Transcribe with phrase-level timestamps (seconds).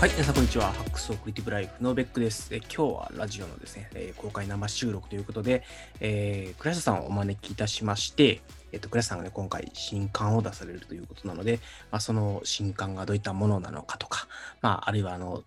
[0.00, 0.72] はい、皆さんこんにちは。
[0.72, 2.48] Hacks for Creative Life のベックです。
[2.54, 5.62] え今日はラジオのですね、えー公開生収録ということで、
[6.00, 8.40] えー、倉下さんをお招きいたしまして、
[8.72, 11.60] えっ、と、倉下さんがね、今回新刊を出されるということなので、
[11.90, 14.26] まあ、その新刊がどういったものなのかとか、
[14.62, 15.42] まあ、あるいはあの、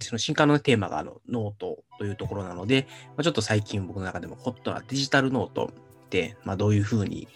[0.00, 7.28] その新刊のテーマがあのノートというところなので、まあ、ちょっと最近僕の中でもホットなデジタルノートって、まあ、どういうふうに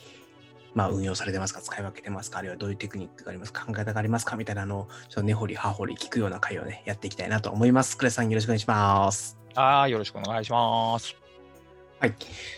[0.74, 1.60] まあ、運用されてますか？
[1.60, 2.38] 使い分けてますか？
[2.38, 3.66] あるいはどういうテクニックがありますか？
[3.66, 4.36] 考え方がありますか？
[4.36, 7.98] みたいなのを、ちょっと根掘り葉掘り聞くような回をね、やっていきたいなと思います。
[7.98, 9.38] 倉下さんよろしくお願いします。
[9.54, 11.14] ああ、よろしくお願いします。
[12.00, 12.14] はい。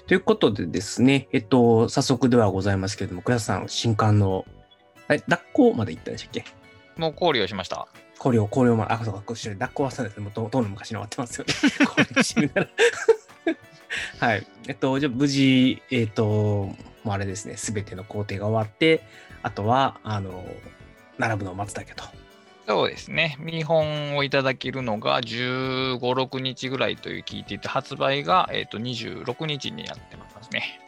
[0.07, 4.47] ということでですね、えっと、早速ではございますけれども、クレさん、新刊の、
[5.09, 6.45] え、脱行まで行ったんでしたっけ？
[6.97, 7.89] もう考慮しました。
[8.19, 10.23] 考慮、考慮まで、あ、そうか、こっちで脱行はそうですね。
[10.23, 11.53] もうととうの昔に終わってますよね。
[11.85, 12.69] 考慮してみたら。
[14.19, 14.47] はい。
[14.69, 16.71] えっと、じゃあ無事、えっと、
[17.05, 19.03] もうあれですね、すべての工程が終わって、
[19.43, 20.45] あとは、あの、
[21.19, 22.05] 並ぶのを待つだけと。
[22.67, 23.37] そうですね。
[23.39, 30.81] 見本をいただけるのが15、6日ぐらいという聞いていて、発売が、えー、と26日になってますね。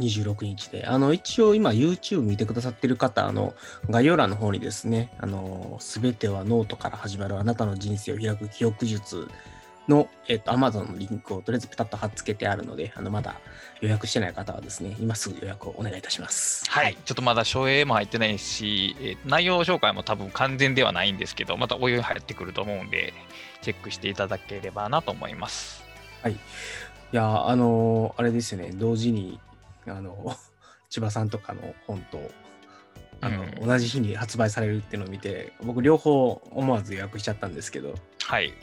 [0.00, 0.86] 26日で。
[0.86, 3.54] あの、一応今 YouTube 見てくださってる方、あの、
[3.88, 9.28] 概要欄の方にですね、あの、すべてはノートから始まるあなたの人生を開く記録術
[9.90, 13.40] の、えっと、Amazon のリンクをとりあえずピタッと貼っつけてあるので、あの、まだ
[13.80, 16.64] 予約してない方はですね、今すぐ予約をお願いいたします。
[16.70, 16.96] はい。
[17.04, 23.12] ちょっとまだ書影も入ってないし、えー内容紹介も多分完全ではないんですけど、また追々入ってくると思うんで、
[23.60, 25.82] チェックしていただければなと思います。
[27.12, 29.40] いや、あの、あれですよね、同時に、
[29.86, 30.36] あの、
[30.88, 32.30] 千葉さんとかの本と、
[33.20, 38.54] あの、うん同じ日に発売されるっていうのを見て、僕両方思わず予約しちゃったんですけど、はい。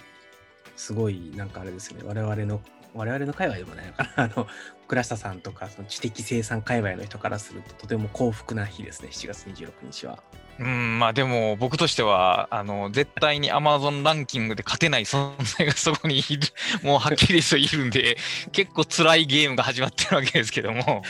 [0.77, 2.01] すごいなんかあれですね。
[2.05, 2.61] 我々の
[2.93, 4.47] 我々の界隈でもないのかなあの
[4.87, 10.19] 倉下さんとかその知的生産界隈の人からするととても幸福な日ですね7月26日は。
[10.59, 16.39] うん、まあでも僕としては、あの、絶対に Amazon ランキングで勝てない存在がそこにいる、
[16.81, 18.17] もうはっきりといるんで、
[18.51, 21.03] 結構辛いゲームが始まってるわけですけども、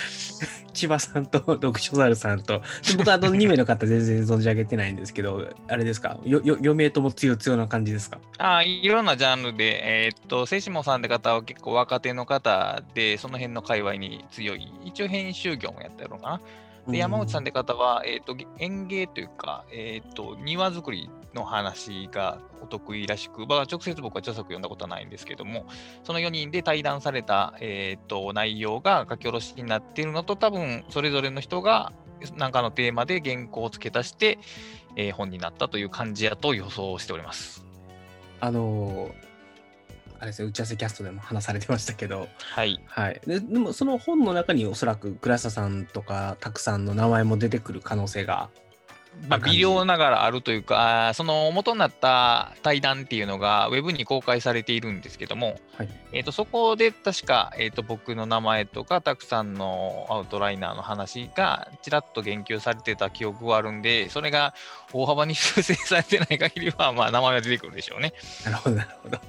[0.73, 6.17] 千葉さんと読書ザルさんとで僕はあの2名の方全然存じ上げてないんですけどあれですか？
[6.23, 8.19] よよ4名とも強強な感じですか？
[8.37, 16.39] あいろんなジャンルで、えーっと、セシモさんって方は結構若手の方で、その辺の界隈に強い、一応編集業もやってるのか
[16.87, 16.91] な。
[16.91, 25.65] で、山内さんって方は、えーっと、園芸というか、えーっと、庭作りの話がお得意らしく、まあ、直接僕は著作読んだことはないんですけども、
[26.05, 31.91] その4人で対談された、えーっと、内容が書き下ろしになっているのと、多分、それぞれの人が
[32.37, 34.39] 何かのテーマで原稿を付け足して、
[34.95, 37.63] えー本になったという感じやと予想しております。
[38.39, 39.11] あの
[40.19, 42.79] あれですね打ち合わせキャストでも話されてましたけどはい。
[42.87, 48.49] はいででもその本の中におそらく倉下さんとかたくさんの名前も出てくる可能性が
[49.27, 64.53] まあ、微量ながらあるというか、その元になった対談っていうのがウェブに公開されているんですけども、はいえー、とそこで確か、えー、と僕の名前とかたくさんのアウトライナーの話がちらっと言及されてた記憶があるんで、それが
[64.93, 68.13] 大幅に修正されてない限りは、まあ、名前は出てくるでしょうね。
[68.45, 69.19] なるほど、なるほど。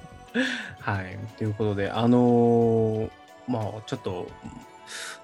[0.79, 1.17] はい。
[1.37, 3.09] ということで、あのー
[3.47, 4.27] まあ、ちょっと、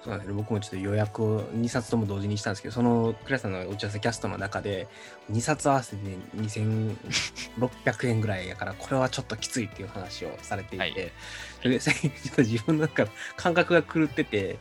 [0.02, 4.88] そうなんですね、僕もちょっと予約を2冊とも同時にしたんですけど、そのクラスさんの打ち合わせキャストの中で、
[5.30, 6.02] 2冊合わせて
[6.36, 11.12] 2600円ぐらいやから、これはちょっときついっていう話をされていて、はい
[11.58, 14.58] それで最近ちょっと自分なんか感覚が狂ってて、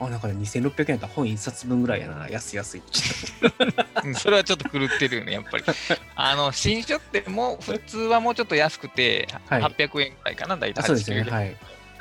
[0.00, 2.82] あ、なんかね、2600円やったら本1冊分ぐらいやな、安い安い
[4.14, 5.64] それはちょっと狂ってるよね、やっぱり。
[6.14, 11.56] あの新書ってもう普通はもうちょっと安くて、はい800円くらいかな、大体あそうですね、800円はい。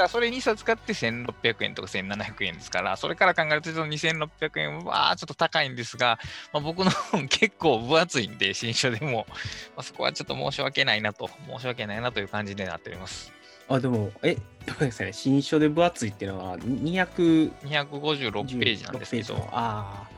[0.09, 6.19] それ2冊買って1600円とか1700円ですから、それから考えると2600円はちょっと高いんですが、
[6.51, 9.35] まあ、僕の本結構分厚いんで、新書でも、ま
[9.77, 13.31] あ、そこはちょっと申し訳ないなと、申し訳ないなという感じになっております。
[13.67, 20.09] あ、でも、え、どうですかね、新書で分厚いっていうのは、200、256ページなんですけ16ページど、ああ、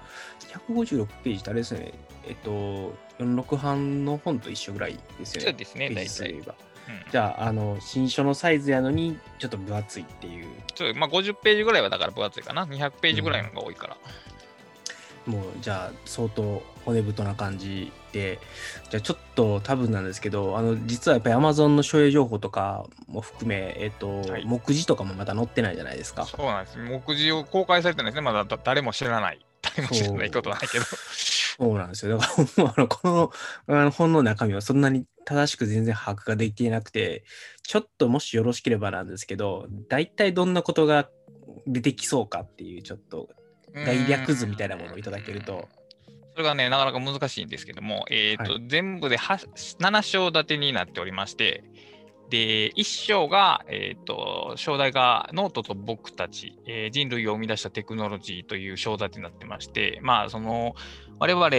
[0.69, 1.93] 256ページってあれですよね。
[2.27, 5.47] えっと、46版の本と一緒ぐらいですよね。
[5.47, 6.31] そうですね、大体。
[6.33, 6.43] うん
[7.11, 10.47] じゃあ、あの、新書のサイズやのに、ちょっと分厚いっていう。
[10.73, 13.97] そうまあ、50ページぐらいはだから分厚いかな、200ページぐらいのが多いから。
[15.27, 18.39] もう、じゃあ、相当骨太な感じで、
[18.89, 26.25] じゃあ、ちょっと多分なんですけど、あの、実はやっぱり Amazon の所有情報とかも含め、えっと、はい目次とかもまだ載ってないじゃないですか。
[26.25, 26.77] そうなんです。
[26.77, 29.45] 目次を公開されてないですね、まだだ誰も知らない。
[29.61, 30.85] 誰も知らないことはないけど。
[31.59, 32.19] そうなんですよ。
[32.19, 33.31] だから、あのこの
[33.67, 37.25] あの本の中身はそんなに正しく全然把握ができていなくて、
[37.63, 41.09] ちょっともしよろしければなんですけど、大体どんなことが
[41.65, 43.29] 出てきそうかっていう、ちょっと
[43.85, 45.67] 概略図みたいなものをいただけると。
[46.33, 51.63] それがね、なかなか難しいんですけども、えーとは全部で8 7章立てになっておりまして、
[52.29, 60.75] で、1章が、えーと、章題がノートと僕たち、えー人類を生み出したテクノロジーという章立てになってまして、まあ、その、
[61.19, 61.49] 我々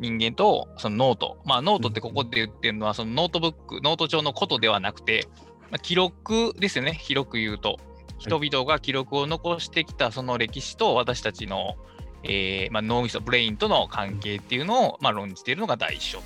[0.00, 5.26] 人間とそのノート、まあ、ノートってここで言ってるのは、そのノートブック、ノート帳のことではなくて、
[5.70, 7.78] まあ、記録ですよね、広く言うと。
[8.18, 11.76] 人々が記録を残してきたその歴史と私たちの、
[12.24, 16.24] えーまあ、脳みそ、ブレインとの関係っていうのを、まあ、論じているのが第1章と。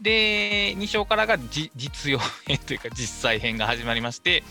[0.00, 4.44] で、2章からがじ実用編というか実際編が始まりまして、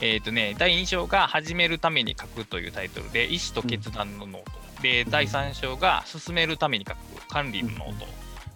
[0.00, 4.82] えっ、とね、第2章が始めるために書くというタイトルで、意思と決断のノート。
[4.82, 8.06] で、第3章が進めるために書く管理のノート。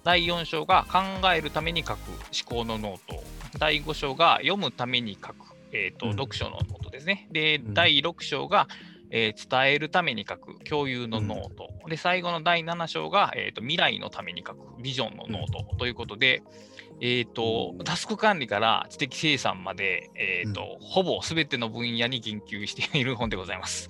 [0.04, 0.98] 第4章が考
[1.34, 3.22] えるために書く思考のノート。
[3.58, 5.34] 第5章が読むために書く、
[5.72, 6.12] えーとうん。
[6.12, 7.28] 読書のノートですね。
[7.32, 7.74] で、うん。
[7.74, 8.68] 第6章が、
[9.10, 11.70] えー伝えるために書く共有のノート。
[11.88, 15.76] で、最後の第7章が、えーと未来のために書くビジョンのノート。
[15.76, 16.42] ということで、
[17.00, 23.88] えーとタスク管理から知的生産まで、えーとほぼ全ての分野に言及している本でございます。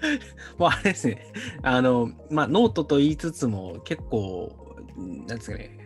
[0.58, 1.26] もうあれですね、
[1.62, 5.77] あの、まあ、ノートと言いつつも、結構、んなんですかね、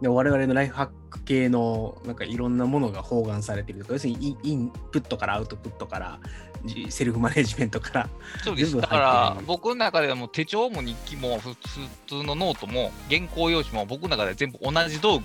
[0.00, 6.18] で我々のライフハック系の、なんかいろんなものが包含されているとか、要するにインプットからアウトプットから、
[6.64, 8.08] じセルフマネジメントから、
[8.42, 8.76] そうです。
[8.76, 11.54] だから僕の中ではもう手帳も日記も普
[12.06, 15.24] 通のノートも原稿用紙も僕の中では全部同じ道具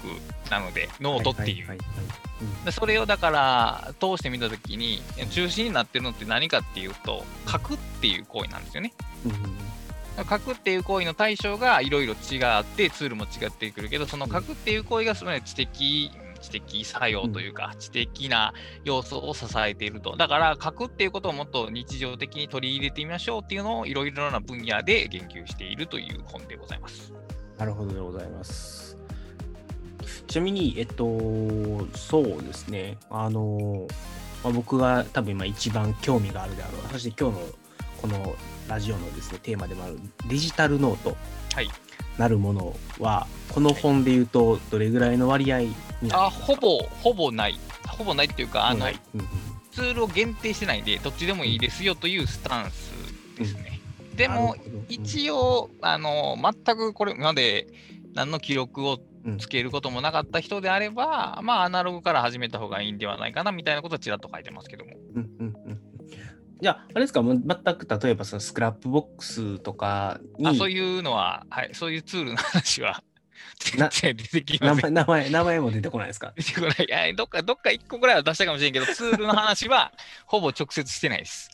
[0.51, 1.67] なのでノートっていう。
[1.67, 2.29] はいはいはい
[2.63, 5.01] でそれをだから通してみたときに
[5.31, 8.93] 中心になってるのって何かっていうと書くっていう行為なんですよね。
[9.25, 9.39] うんうん
[10.23, 18.53] 書くっていう行為の対象がいろいろ違ってツールも違ってくるけどその書くっていう行為がその知的知的作用というか、知的な
[18.85, 27.13] 要素を支えているとだから書くっていうことをもっと日常的に取り入れてみましょうっていうのをいろいろな分野で言及しているという本でございます。
[27.57, 28.97] なるほどでございます。
[30.27, 31.05] ちなみに、えっと、
[31.95, 33.87] そうですね、あの、
[34.43, 37.45] まあ、僕が多分今一番興味があるであろう、そして今日の
[38.01, 38.35] この
[38.69, 39.99] ラジオのですね、テーマでもある
[40.29, 41.17] デジタルノート。
[41.55, 41.69] はい。
[42.19, 45.73] なるものは、この本で言うと、どれぐらいの割合に
[46.11, 47.59] あほぼほぼない。
[47.87, 48.99] ほぼないっていうかあの、はい。
[49.15, 49.27] うんうん。
[49.71, 52.91] ツールを限定してないんでどっちでもいいですよというスタンス
[53.37, 53.79] ですね。
[54.15, 54.61] でもなるほど。
[54.87, 57.67] 一応、あの全くこれまで
[58.13, 64.93] 何の記録をうんつけることもなかった人であれば、まあ、アナログから始めた方がいいんではないかなみたいなことはちらっと書いてますけども。
[65.15, 65.48] うんうんうん
[66.61, 73.01] じゃあ、あれですか、もう全く例えばそのスクラップボックスとかにあそういうのは、はい、そういうツールの話は
[73.59, 74.93] 全然出てきません。
[74.93, 76.33] 名前名前名前も出てこないですか？
[76.35, 79.91] 出てこないいやどっかどっか1個ぐらいは出したかもしれんけど、ツールの話は
[80.25, 81.49] ほぼ直接してないです。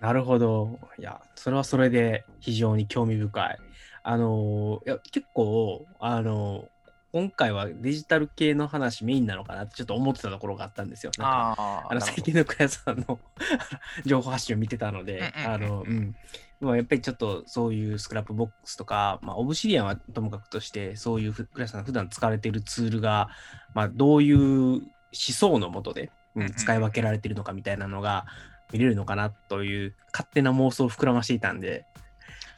[0.00, 0.78] なるほど。
[0.98, 3.58] いや、それはそれで非常に興味深い。
[4.02, 6.66] あのーいや結構、あのー
[7.12, 11.10] 今回はデジタル系の話メインなのかなってちょっと思ってたところがあったんですよ。
[11.18, 13.18] なんかああの最近の倉下さんの
[14.06, 16.14] 情報発信を見てたので、あの、うん。
[16.60, 23.30] まあ、やっぱりちょっとそういうスクラップボックスとか、まあ、オブシディアンはともかくとして、そういうふ倉下さんが普段使われているツールが、
[23.74, 28.24] まあ、どういう思想のもとで、うん使い分けられているのかみたいなのが
[28.72, 31.86] 見れるのかなという勝手な妄想を膨らましていたんで、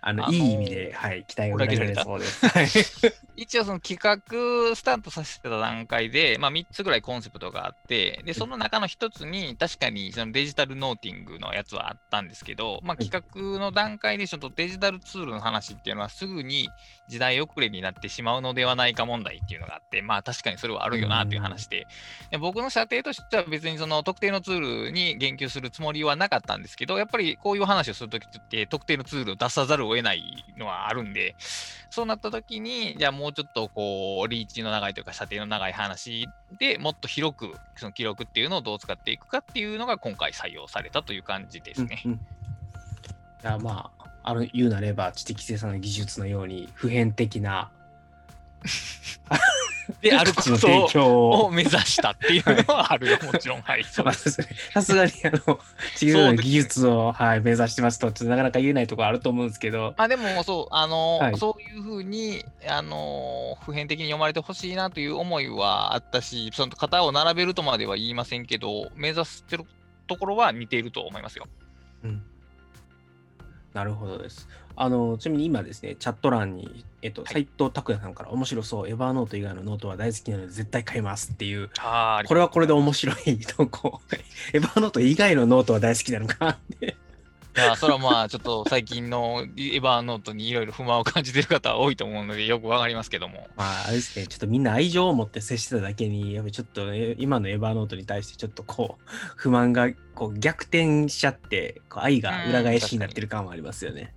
[0.05, 2.47] あの、あのーいい意味で、はい、期待が裏切られそうです。
[2.47, 2.67] はい。
[3.37, 13.09] 一応その企画スタートさせてた段階で、まあ、3つぐらいコンセプトがあってでその中の1つに確かにそのデジタルノーティングのやつはあったんですけど、まあ、はい。
[13.09, 16.69] 企画の段階でちょっとデジタルツールの話っていうのはすぐに
[17.09, 21.87] 時代遅れになってしまうのではないか問題っていうのがあってまあ確かにそれはあるよなっていう話で。
[22.31, 31.35] で僕の査定としては別にその特定のツールに言及するつもりはなかったんですけどやっぱりこういう話をするときって特定のツールを出さざるを得ないのはあるんで
[31.93, 36.27] そうなった時に、じゃあもうちょっとこう、リーチの長いというか、射程の長い話
[36.59, 42.01] でもっと広く、その記録っていうのをどう使っていくかっていうのが今回採用されたという感じですね。
[42.07, 42.21] うんうんい
[43.45, 47.71] やまあ、あの言うなれば知的生産の技術のように普遍的な
[50.01, 53.63] で、あることを目指したっていうのはあるよ、もちろん。
[53.63, 53.85] はい。
[53.85, 55.61] さすがにあの
[55.97, 69.65] 地球の技術を、はい、目指してますとちょっとなかなか言えないところあると思うんですけど、まあでもそう、あのはいそういうふうに、あの普遍的に読まれてほしいなという思いはあったし、その型を並べるとまでは言いませんけど、目指してる
[70.07, 71.47] ところは似ていると思いますよ。
[72.05, 72.23] うん、
[73.73, 74.49] なるほどです。
[74.83, 84.01] あのちなみに今ですね、チャット欄に、えっと、はい斉藤拓也さんから面白そう、エヴァーノート以外のノートは大好きなので絶対買いますっていう、あこれはこれで面白い投稿。
[84.53, 86.97] エヴァーノート以外のノートは大好きなのかって。
[87.55, 93.47] いや、それはまあ、ちょっと最近のエヴァーノートにいろいろ不満を感じてる方は多いと思うので、よくわかりますけども。
[93.57, 104.15] まあ、あれですね、ちょっとみんな愛情を持って接してただけに、やっぱりちょっと、ね、今のエヴァーノートに対してちょっとこう、不満がこう逆転しちゃって、こう愛が裏返しになってる感はありますよね。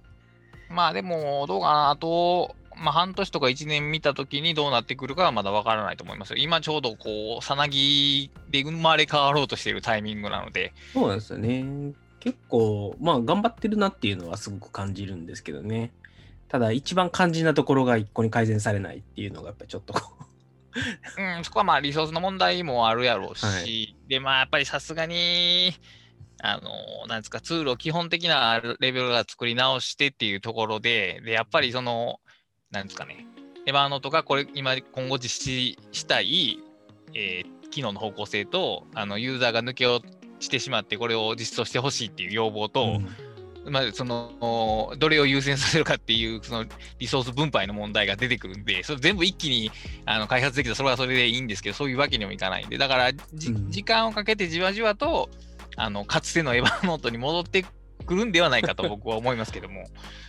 [0.70, 6.38] まあでも、どうかな、あと、まあ、半年とか1年見たときにどうなってくるかはまだわからないと思いますよ。
[6.38, 10.74] 今ちょうどこう、さなぎで生まれ変わろうとしているタイミングなので。
[10.94, 11.94] そうなんですよね。
[12.20, 15.94] 結構、まあ、頑張ってるなっていうのはすごく感じるんですけどね。
[16.50, 19.94] ただ、一番肝心なところが一個に改善されないっていうのが、やっぱりちょっと
[21.18, 25.74] うん、そこはまあ、リソースの問題もあるやろうし、はい、で、まあ、やっぱりさすがに、
[26.48, 32.20] あの、なんですか、ツールを基本的なレベルが作り直してっていうところで、で、やっぱりその、
[32.72, 33.26] なんですかね、
[33.66, 36.60] エヴァーノートがこれ今今後実施したい、
[37.14, 40.06] えー、機能の方向性とあのユーザーが抜け落
[40.40, 43.00] ちてしまってこれを実装してほしいっていう要望と、
[43.66, 46.66] うん、まあ、そのどれを優先させるかっていうその
[47.00, 49.72] リソース分配の問題が出てくるんでそれ全部一気に
[50.06, 55.30] あの開発できたらそれはそれでいいんですけどそういうわけにもいかないんでだからじ、うん、時間をかけてじわじわと
[55.76, 57.66] あのかつてのエヴァーノートに戻って
[58.06, 59.86] くるんではないかと 僕は思いますけども。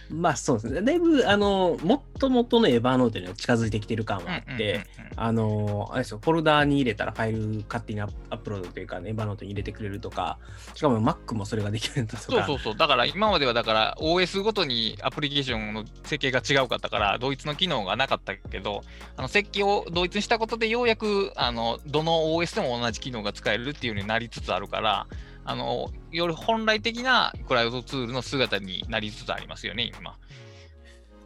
[0.08, 0.82] まあそうですね。
[0.82, 4.86] だいぶ、あの、もっともとのエヴァーノートには近づいてきてる感はあって、
[5.16, 10.38] あの、あれですよ、フォルダーに入れたらファイル勝手にアップロードというか、ね、エヴァーノートに入れてくれるとか、
[10.74, 12.22] しかも Mac もそれができるんだとか。
[12.22, 12.76] そうそうそう。
[12.76, 18.82] だから今まではだから OS ごとにアプリケーションの設計が違うかったから、同一の機能がなかったけど、
[19.16, 25.08] あの設計を同一にしたことでようやく、あの、どの OS でも同じ機能が使えるっていうようになりつつあるから、
[25.46, 30.16] あの、より本来的なクラウドツールの姿になりつつありますよね、今。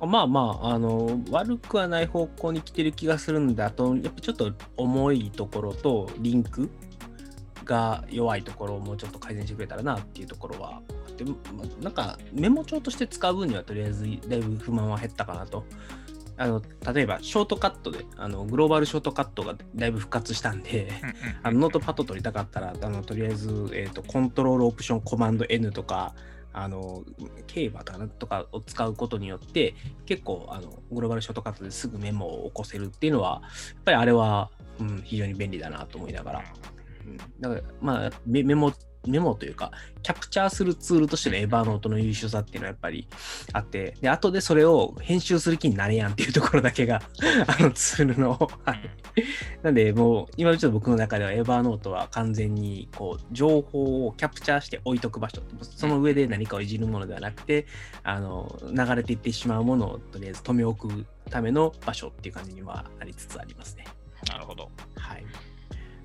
[0.07, 6.71] まあまあ、あの、悪くはない方向に来てる気がするんで、あと、やっぱちょっと重いところと、リンク
[7.65, 11.25] が弱いところをもうちょっと改善してくれたらなっていうところはあって、
[11.81, 15.65] なんかメモ帳として使う分にはとりあえずだいぶ不満は減ったかなと
[16.41, 16.63] あの
[16.95, 20.91] 例えばショートカットであのグローバルショートカットがだいぶ復活したんで、
[21.43, 26.15] あのノートパッド取りたかったらあのとりあえず、えーと、コントロールオプションコマンド N とか
[26.55, 27.05] あの
[27.47, 29.75] 競馬とかとかを使うことによって
[30.07, 33.49] 結構あのグローバルショートカットですぐメモを起こせるっていうのはや
[33.81, 36.45] っぱりあれは、うん、非常に便利だなと思いながら、
[37.07, 38.73] うん、だからまあメモ
[39.07, 39.71] メモというか、
[40.03, 43.07] キャプチャーするツールとしてのエヴァーノートの優秀さっていうのはやっぱり
[43.53, 47.03] あって、で、後でそれを編集する気になれやんっていうところだけが、
[47.47, 48.91] あのツールの、はい。
[49.63, 57.67] なんで、もう、今ちょっと僕の中ではエヴァーノートは完全に、こう、情報をキャプチャーして置いとく場所、その上で何かをいじるものではなくて、
[58.03, 63.85] あの、流れていってしまうものをとりあえず止め置くための場所っていう感じにはなりつつありますね。
[64.29, 64.71] なるほど。
[64.97, 65.25] はい。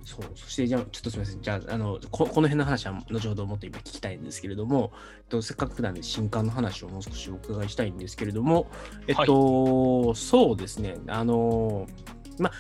[0.06, 1.42] そう、そしてじゃあ、ちょっとすみません。
[1.42, 8.68] じゃあ、あのこ、この辺の話は後ほどもっと今聞きたいんですけれども、えっと、せっかくなんで新刊の話をもう少しお伺いしたいんですけれども、
[9.08, 11.88] えっと、はい、そうですね、あの、
[12.38, 12.52] ま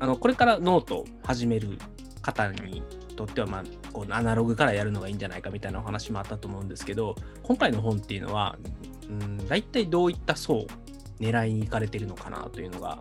[0.00, 1.78] あの、これからノートを始める
[2.20, 2.82] 方に
[3.14, 8.58] とっては、まあ、こうアナログからやるのがいいんじゃないかみたいなお話もあったと思うんですけど、今回の本っていうのは、
[9.08, 10.66] うん、大体どういった層
[11.20, 13.00] 狙いに行かれてるのかなというのが、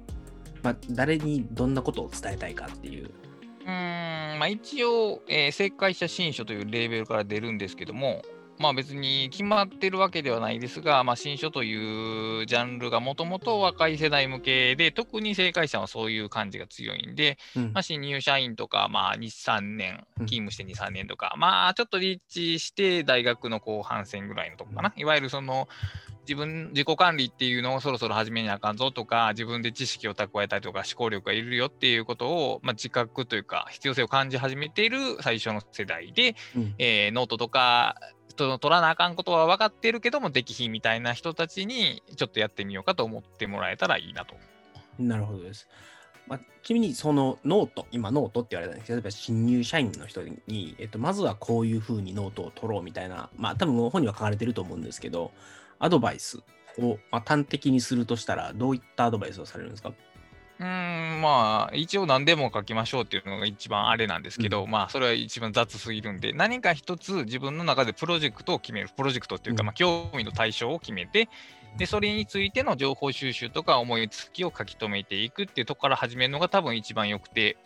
[0.62, 3.10] まあ、誰にどんなことを伝えたいかっていう
[3.62, 8.22] うん、まあ、一応、えー、正解者新書というレーベルから出るんですけども、
[8.62, 25.68] まあ別に決まってるわけではないですが、まあ、新書というジャンルがもともと若い世代向けで、特に正解者はそういう感じが強いんで、うん、まあ、新入社員とか、まあ、2、3年、勤務して2、3年とか、うん、まあちょっとリーチして大学の後半戦ぐらいのとこかな、いわゆるその
[26.22, 37.96] 自分、自己管理っていうのをそろそろ始めなあかんぞとか、自分で知識を蓄えたりとか、思考力がいるよっていうことを、まあ、自覚というか、必要性を感じ始めている最初の世代で、うん、えー、ノートとか、
[38.36, 44.36] 取らなあかんことは分かってるけども、できひんみたいな人たちに、ちょっとやってみようかと思ってもらえたらいいなと。
[45.00, 45.68] なるほどです。
[46.28, 55.32] まあ、ちなみにそのノート、今ノートって言われたんですけど、例えば新入社員の人に、えっと、まずはこういうふうにノートを取ろうみたいな、まあ多分本には書かれてると思うんですけど、
[55.82, 56.40] アドバイス
[56.80, 59.92] を、まあ、端的にするとしたら、どういったアドバイスをされるんですか？
[60.60, 60.68] うん
[61.24, 71.30] まあ一応何でも書きましょうっていうのが一番あれなんですけど、うん、まあそれは一番雑すぎるんで何か一つ自分の中でプロジェクトを決めるプロジェクトっていうか、まあ興味の対象を決めて
[71.80, 77.58] でそれについての情報収集とか思いつきを書き留めていくっていうとこから始めるのが多分一番よくて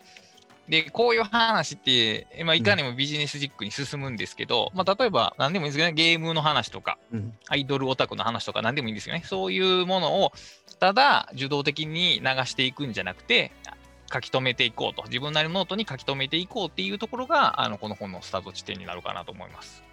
[0.68, 9.22] で、こういう話って、まあ、いかにもビジネス軸に進むんですけど、うん、まあ、例えば何でもいいですけどね、ゲームの話とか、うん、アイドルオタクの話とか何でもいいんですよね。
[9.24, 10.32] そういうものを、
[10.80, 13.52] ただ受動的に流していくんじゃなくて、
[14.12, 19.85] 書き留めていこうと、自分なりのノートに書き留めていこうっていうところが、あのこの本のスタート地点になるかなと思います。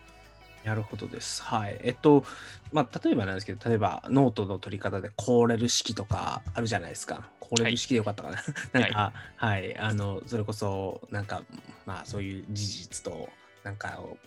[0.63, 1.43] なるほどです。
[1.43, 1.79] はい。
[1.83, 2.23] えっと、
[2.71, 7.27] まあ、例えばなんですけど、例えばノートの取り方でコーネル式とかあるじゃないですか。
[7.39, 8.43] コーネル式でよかったかな。
[8.79, 11.43] なんか、はい、あの、それこそ、なんか、
[11.85, 13.29] まあ、そういう事実と、
[13.63, 14.17] なんかを、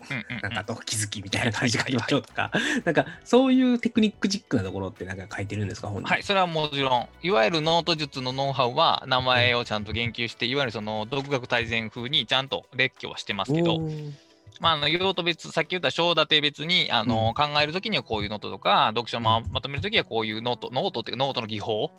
[0.42, 2.50] なんかあと気づきみたいな感じで書きましょうとか、
[2.84, 6.08] なんかそういうテクニックチックなところってなんか書いてるんですか、本に。
[6.08, 13.78] はい、それはもちろん、いわゆるノート術のノウハウは名前をちゃんと言及して、いわゆるその独学大全風にちゃんと列挙はしてますけど、
[14.60, 21.90] まあ、あの用途別、さっき言った章立て別にあの、考えるときにはこういうノートとか、読書をままとめるときはこういうノート、ノートっていうかノートの技法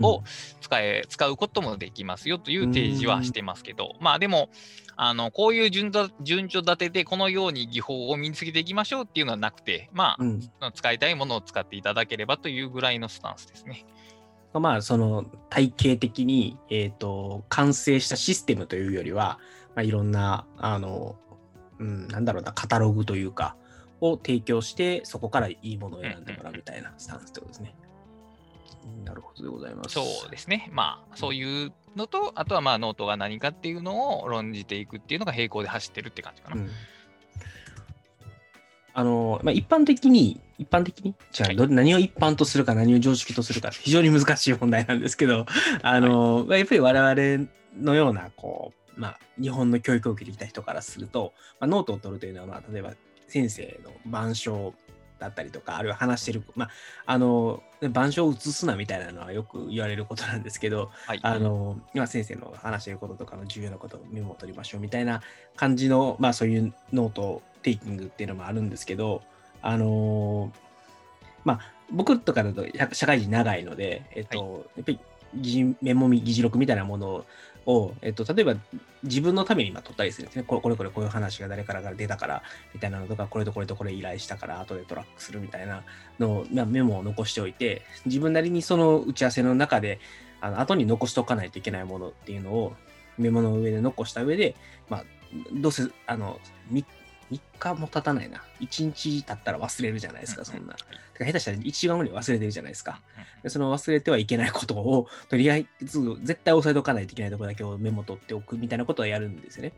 [0.00, 0.22] を
[0.60, 4.48] 使え使うこともできますよという提示はしてますけど、まあでも、
[4.96, 13.84] あのこういう順序順序立てでこのように技法を身につけていきましょうっていうのはなくて、まうん、あ、使いたいものを使っていただければというぐらいのスタンスですね。
[14.60, 19.40] まあ、その体系的に、えっ、と、完成したシステムというよりは、
[19.74, 21.16] まあ、いろんな、あの、
[21.78, 23.56] うん、なんだろうな、カタログというか、
[24.00, 27.74] を提供して、そこからいいものを選んでもらうみたいなスタンスってことですね。
[29.04, 29.94] なるほどでございます。
[29.94, 30.68] そうですね。
[30.72, 36.56] まあ、そういうのと、あとはまあノートが何かっていうのを論じていくっていうのが並行で走ってるって感じかな。
[36.56, 36.70] うん
[38.96, 41.16] あの、まあ、一般的に、一般的に？
[41.32, 45.46] じゃあ、何を一般とするか、何を常識とするか、非常に難しい問題なんですけど、
[45.82, 52.92] あの、まあやっぱり我々のような、こう、まあ、日本の教育を受けてきた人からすると、まあ、ノートを取るというのは、まあ、例えば
[53.28, 54.74] 先生の板書
[55.18, 56.70] だったりとか、あるいは話してる、まあ、
[57.06, 61.20] あの、板書を写すなみたいなのはよく言われることなんですけど、はい。
[61.22, 65.22] あの、今先生の話してることとかの重要なことをメモを取りましょうみたいな
[65.56, 69.22] 感じの、まあそういうノートテイキングっていうのもあるんですけど、
[69.62, 70.52] あの
[71.44, 71.60] まあ
[71.90, 75.00] 僕とかだと社社会人長いので、えっと、やっぱり
[75.34, 77.26] 議事メモみ議事録みたいなものを、
[77.66, 78.56] をえっと、例えば
[79.02, 80.44] 自分のために今取ったりするんですね。
[80.44, 82.42] これこれこれこういう話が誰からから出たから
[82.74, 85.82] みたいなのとか、これとこれとこれ依頼したから後でトラックするみたいな
[86.18, 89.98] のを、まあ、メモを残しておいて、自分なりにその打ち合わせの中で、
[90.40, 92.74] あの後に残しておかないといけないものっていうのを
[93.16, 94.56] メモの上で残した上で、
[94.88, 95.04] まあ、
[95.54, 96.38] どうせ、あの、
[97.34, 98.42] 3, 日も経たないな。
[98.60, 100.74] 1日経ったら忘れるじゃないですか、そんな。
[100.74, 103.00] てか下手したら1時間後に忘れてるじゃないですか。
[103.42, 109.72] でその忘れてはいけないことを、 とりあえず絶対押さえておかないといけないところだけをメモ取っておくみたいなことをやるんですよね。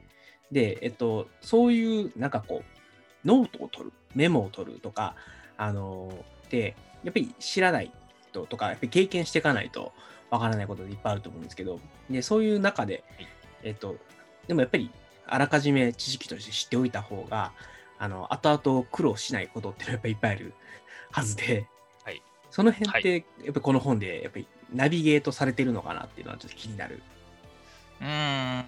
[0.53, 5.17] で、えっと、そういう、なんかこう、ノートを取る、メモを取るとか、
[5.57, 7.93] あので、やっぱり知らない
[8.33, 9.93] ととか、やっぱり経験していかないと
[10.31, 13.05] わからないことでいっぱいあると思うんですけど、で、そういう中で、
[13.63, 13.97] えっと、
[14.47, 14.91] でもやっぱり、
[15.27, 17.53] あらかじめ知識として知っておいた方が、
[17.99, 20.55] あの、後々苦労しないことっていうのはやっぱりいっぱいある
[21.11, 21.67] はずで、
[22.05, 27.03] はいその辺って、やっぱりこの本で、やっぱりナビゲートされてるのかなっていうのはちょっと気になる。
[28.01, 28.67] うーん。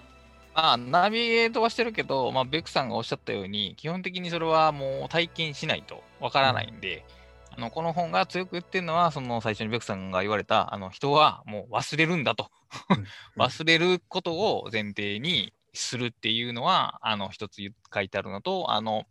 [0.53, 7.05] まあ、ナビゲートはしてるけど、まあ、ベックさんがおっしゃったように、基本的にそれはもう体験しないとわからないんで、
[7.55, 12.51] あのこの本が強く言ってるのは、その最初にベックさんが言われた、あの人はもう忘れるんだと。
[13.37, 17.61] 忘れることを前提にするっていうのは、あの一つ
[17.93, 19.05] 書いてあるのと、あの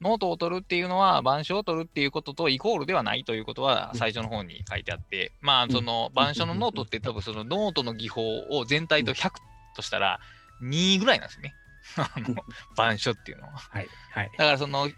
[0.00, 9.30] ノートを取るっていうのは、板書を取るっていうこととイコールではないということはうん最初の方に書いてあって、まあ、そのうん板書のノートって多分そのノートの技法を全体と100
[9.74, 10.20] としたら
[10.62, 11.54] 2ぐらいなんですよね。
[11.96, 12.34] あの
[12.74, 13.52] 板書っていうのは。
[13.52, 13.88] はい。
[14.12, 14.30] はい。
[14.36, 14.90] だからその、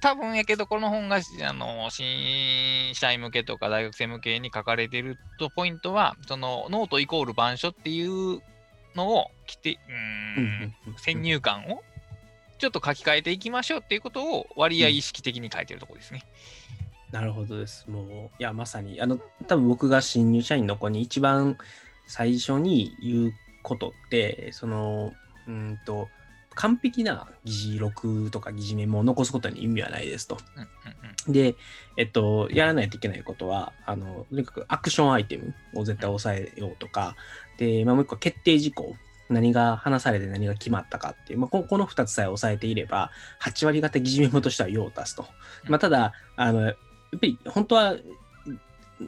[0.00, 8.40] 多分やけど、この本があの新社員向けとか大学生向けに書かれてるとポイントは、そのノートイコール板書っていう
[8.94, 11.82] のをきて、うーん、先入観を
[12.58, 16.24] ちょっと書き換えていきましょうっていうことを割合意識的に書いてるところですね。
[17.12, 17.88] なるほどです。
[17.88, 18.06] もう、
[18.38, 21.56] いや、まさに、あの、多分僕が新入社員の子に一番
[22.06, 25.12] 最初に言うことって、その、
[25.46, 26.08] うんと、
[26.58, 30.38] 完璧な議事録とか議事メモを残すことに意味はないですと。
[31.28, 31.54] で、
[31.96, 37.14] えっと、やらないといけないことは、あの、とにかくアクションアイテムを絶対押さえようとか、
[37.58, 38.96] で、まあ、もう一個決定事項。
[39.30, 45.26] 何が話されて何が決まったかっていう、まあ、ここの2つさえ押さえていれば、8割方議事メモとしては用を足すと。
[45.68, 46.74] まあ、ただ、あの、やっ
[47.12, 47.94] ぱり本当は、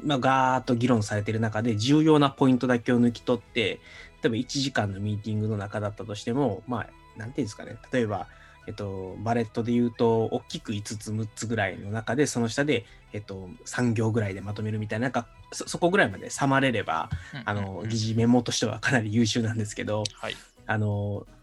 [0.04, 3.80] まあ、ガーッと議論されている中で重要なポイントだけを抜き取って、
[4.22, 8.26] 例えば1時間のミーティングの中だったとしても、まあ、なんていうんですかね、例えば、
[8.66, 20.36] えっと、バレットで言うと、大きく5つ、6つぐらいの中で、その下で、えっと、3行ぐらいでまとめるみたいな、なんか、そそこぐらいまで収まれれば、うんあの、議事メモとしてはかなり優秀なんですけど、はい。
[20.66, 21.38] あの、やっ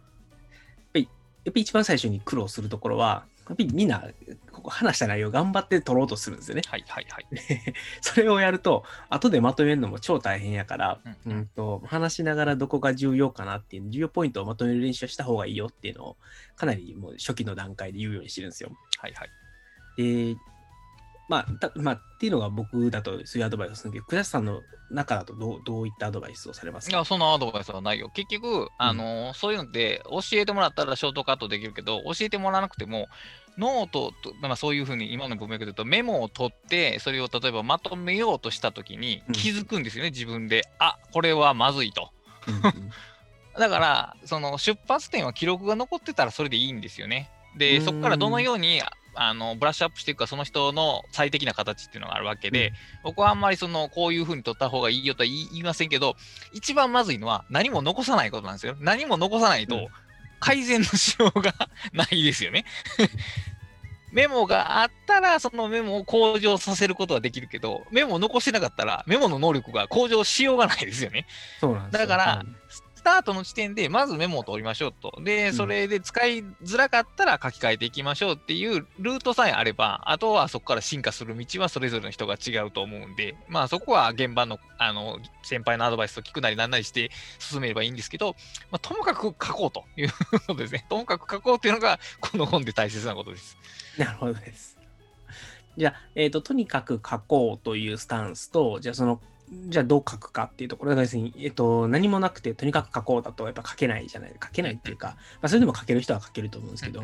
[0.93, 1.11] ぱり、やっ
[1.45, 4.03] ぱり一番最初に苦労するところは、やっぱりみんな、
[4.57, 6.63] ここ話した内容頑張って取ろうとするんですよね。
[6.67, 7.25] はいはいはい。
[8.01, 16.17] それをやると、後でまとめるのも超大変やから、うんうんと、話しながらどこが重要かなっていう、重要ポイントをまとめる練習をした方がいいよっていうのを、
[16.55, 18.71] かなりもう初期の段階で言うようにしてるんですよ。
[18.99, 19.29] はいはい。
[19.97, 20.35] で、
[21.29, 26.95] まあ、たまあ、っていうのが僕だとそういうアドバイスをするけど、倉石さんの中だとどうどういったアドバイスをされますか？
[26.95, 28.09] いや、そのアドバイスはないよ。
[28.09, 33.09] 結局、あのーそういうのって教えてもらったらショートカットできるけど、教えてもらわなくても、
[33.57, 40.63] ノートと、まあ、そういうふうに今の文脈で言うと、メモを取って、それを例えばまとめようとしたときにうん気づくんですよね、自分で。
[40.79, 42.11] あこれはまずいと。
[42.47, 42.91] うんうん
[43.57, 47.31] だから、その出発点は記録が残ってたらそれでいいんですよね。
[47.57, 48.83] で、うんそこからどのように
[49.15, 52.71] あのブラッシュアップしていくか、その人の最適な形っていうのがあるわけで、
[53.03, 56.15] 僕はあんまりそのこういうふうに取った方がいいよとは言いませんけど、
[56.53, 58.75] 一番まずいのは何も残さないことなんですよ。
[58.79, 59.89] 何も残さないうんと
[60.39, 61.53] 改善のしようが
[61.93, 62.65] ないですよね。
[64.11, 71.27] メモがあったら、そのメモを向上させることはできるけど、メモを残してなかったら、メモの能力が向上しようがないですよね。
[71.59, 75.21] そうなんですよだからはいスタートの時点でまずメモを取りましょうと。
[75.23, 88.35] で、うんそれで使いづらかったら書き換えていきましょうっていうルートさえあれば、あとはそこから進化する道はそれぞれの人が違うと思うんで、まあそこは現場のあの先輩のアドバイスを聞くなりなんなりして進めればいいんですけど、
[88.71, 90.09] まあ、ともかく書こうという
[90.47, 90.85] ことですね。
[90.89, 93.57] ともかく書こうっていうのがこの本で大切なことです。
[93.97, 94.77] なるほどです。
[95.77, 107.03] じゃあ、えっ、と、とにかく書こうというスタンスと、じゃあその、じゃあどう書くかっていうところが別に、えっ、と、何もなくて、とにかく書こうだとやっぱ書けないじゃない、書けないっていうか、まあそれでも書ける人は書けると思うんですけど、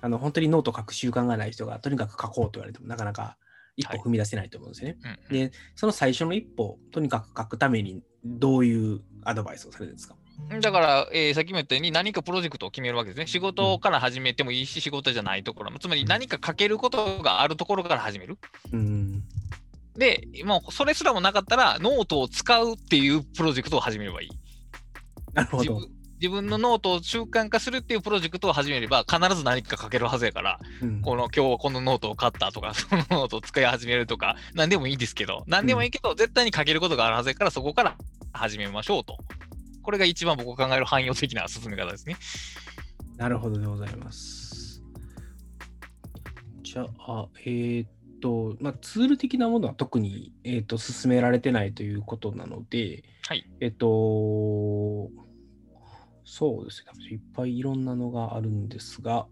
[0.00, 3.36] あの、本当にノート書く習慣がない人が、とにかく書こうと言われても、なかなか
[3.76, 4.98] 一歩はい踏み出せないと思うんですよね。
[5.02, 10.14] うんうんで、その最初の一歩、とにかく書くために、どういうアドバイスをされるんですか？
[10.60, 13.26] だから、えーさっきも言ったように何かプロジェクトを決めるわけですね。
[13.26, 18.38] 仕事から始めてもいいし、仕事じゃないところも、つまり何か書けることがあるところから始める。
[18.72, 19.22] うん。
[20.00, 24.30] で、もうそれすらもなかったら、ノートを使うっていうプロジェクトを始めればいい。
[25.34, 25.80] なるほど。
[26.14, 37.96] 自分のノートを習慣化するっていうプロジェクトを始めれば、必ず何か書けるはずやから、うんこの今日はこのノートを買ったとか、 そのノートを使い始めるとか、何でもいいんですけど、何でもいいけど、絶対に書けることがあるはずやから、そこから
[38.32, 39.18] 始めましょうと。
[39.82, 42.16] これが一番僕が考える汎用的な進め方ですね。
[43.16, 44.82] なるほどでございます。
[46.62, 47.88] じゃあ、えーっ
[48.20, 53.44] と、まあ、ツール的なものは特に、えーっと進められてないということなので、はい。
[53.60, 55.10] えーっと、
[56.24, 59.26] そうですね、いっぱいいろんなのがあるんですが、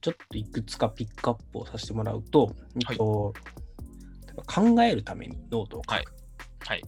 [0.00, 2.54] ちょっといくつかピックアップをさせてもらうと、
[2.90, 3.34] えっと
[4.46, 5.92] 考えるためにノートを書く。
[5.92, 6.04] はい
[6.64, 6.82] はい。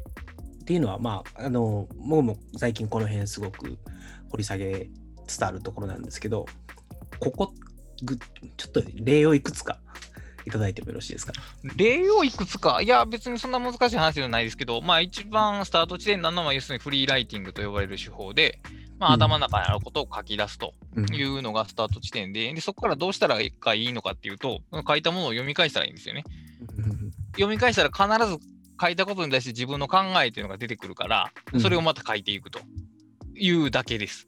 [0.62, 3.76] っていうのは、まあ、あの、僕も最近この辺すごく
[4.30, 4.88] 掘り下げ
[5.26, 6.46] つつあるところなんですけど、
[7.20, 7.54] ここ、
[8.02, 9.78] ぐちょっと例をいくつか
[10.46, 11.32] いただいてもよろしいですか？
[11.76, 18.60] 例をいくつか、いや、別にそんな難しい話じゃないですけど、まあ、一番スタート地点なのは、要するにフリーライティングと呼ばれる手法で、
[18.98, 19.22] まあ、うん。
[19.22, 21.14] 頭の中にあることを書き出すとうん。
[21.14, 26.24] いうのがスタート地点で、でそこからどうしたらいいのかっていうと、書いたものを読み返したらいいんですよね。
[27.32, 28.38] 読み返したら必ず
[28.80, 31.60] 書いたことに対して自分の考えっていうのが出てくるからう、ん。
[31.60, 32.60] それをまた書いていくと
[33.36, 34.26] いうだけです。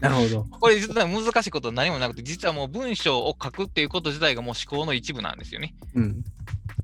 [0.00, 0.44] なるほど。
[0.60, 5.74] これ実は難しいことは何もなくて、実はもう文章を書くっていうこと自体がもう思考の一部なんですよね。
[5.94, 6.24] うん。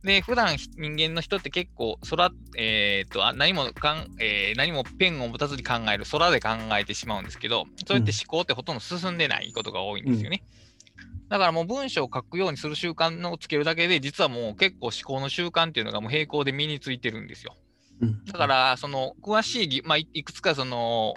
[0.04, 10.42] で、普段人間の人って結構空、えーっとあ何もかん、えー何もペンを持たずに考える、空で考えてしまうんですけど、そうやって思考ってほとんど進んでないことが多いんですよね。
[11.28, 17.56] だからもう文章を書くようにする習慣をつけるだけで、実はもう結構思考の習慣っていうのがもう並行で身についてるんですよ。
[18.02, 21.14] うんだか、ら、その詳しいぎ、まあ、いいくつかその、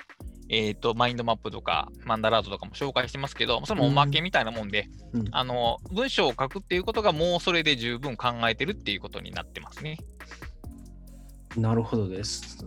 [0.49, 9.97] えーっとマインドマップとかマンダラートとかも紹介してますけど、それもおまけみたいなもんで、うんあの文章を書くっていうことがもうそれで十分考えてるっていうことになってますね。
[11.57, 12.65] なるほどです。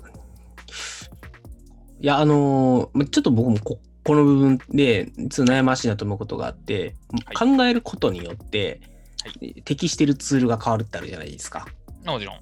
[2.00, 6.94] いや、あのーまちょっと僕もここの部分で、実は悩ましいなと思うことがあって、
[7.26, 8.80] はい考えることによって、
[9.24, 11.66] は適してるツールが変わるってあるじゃないですか。
[12.06, 12.40] もちろん。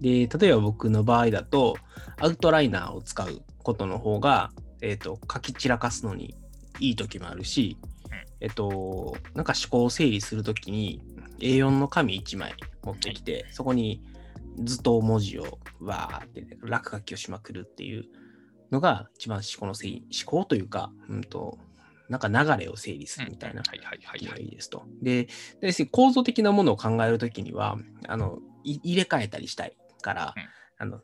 [0.00, 1.76] で、例えば僕の場合だと、
[2.18, 4.50] アウトライナーを使うことの方が、
[4.82, 6.34] えっ、と、書き散らかすのに
[6.80, 7.78] いい時もあるし、
[8.40, 11.00] えっ、と、なんか思考を整理するときに、
[11.38, 14.02] A4 の紙1枚持ってきて、そこに
[14.58, 18.04] 図と文字をわーって、落書きをしまくるっていう
[18.70, 21.58] のが一番思考の整理、思考というか、うんと、
[22.08, 24.38] なんか流れを整理するみたいなはいはいはいはい。
[24.38, 24.84] がいいですと。
[25.00, 25.28] で、
[25.90, 30.42] 構造的なものを考えるときにはあのい、入れ替えたりしたいから、うん
[30.78, 31.00] あの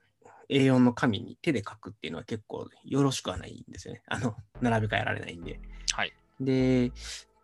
[0.50, 4.02] A4 の紙に手で書くっていうのは結構よろしくはないんですよね。
[4.08, 5.60] あの、並べ替えられないんで。
[5.92, 6.12] はい。
[6.40, 6.86] で、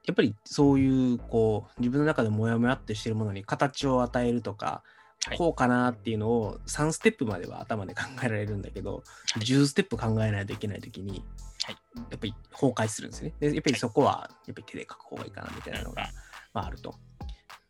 [0.06, 4.82] やっぱりそういう、こう、自分の中でモヤモヤってしてるものに形を与えるとか、
[5.26, 9.02] はいこうかなっていうのを3ステップまでは頭で考えられるんだけど、
[9.38, 11.24] 10ステップ考えないといけないときに、
[11.62, 11.76] はい
[12.10, 13.32] やっぱり崩壊するんですね。
[13.40, 16.10] でやっぱりそこはやっぱり手で書く方がいいかなみたいなのが、
[16.52, 16.94] まあ、あると。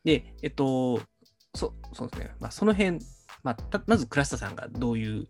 [0.05, 1.01] で、えっと、
[1.55, 2.99] そそうですね、まあ、その辺、
[3.45, 5.29] まあ、たまず倉下さんがどういう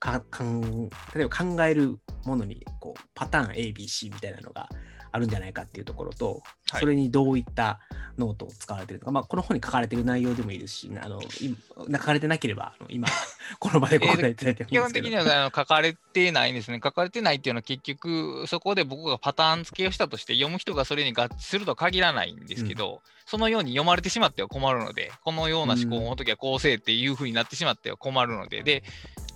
[0.00, 4.68] かかん例えば考えるものにこうパターン ABC みたいなのが
[5.10, 7.80] あるんじゃないかっていうところと、はいそれにどういった
[8.18, 11.56] ノートを使われてるのか、まあ、この本に書かれてる内容でもいいですし、あのい
[11.90, 13.08] 書かれてなければあの今、
[13.58, 15.04] この場でご答えいただいてもいい基本んですけど。
[15.06, 16.78] 的にはあの書かれてないんですね。
[16.84, 28.82] 書かれてないっていうのは結局、そこで僕がパターン付けをしたとして、読む人がそれに合致するとは限らないんですけど、そのように読まれてしまっては困るので、このような思考の時はこうせいっていうふうになってしまっては困るので、で、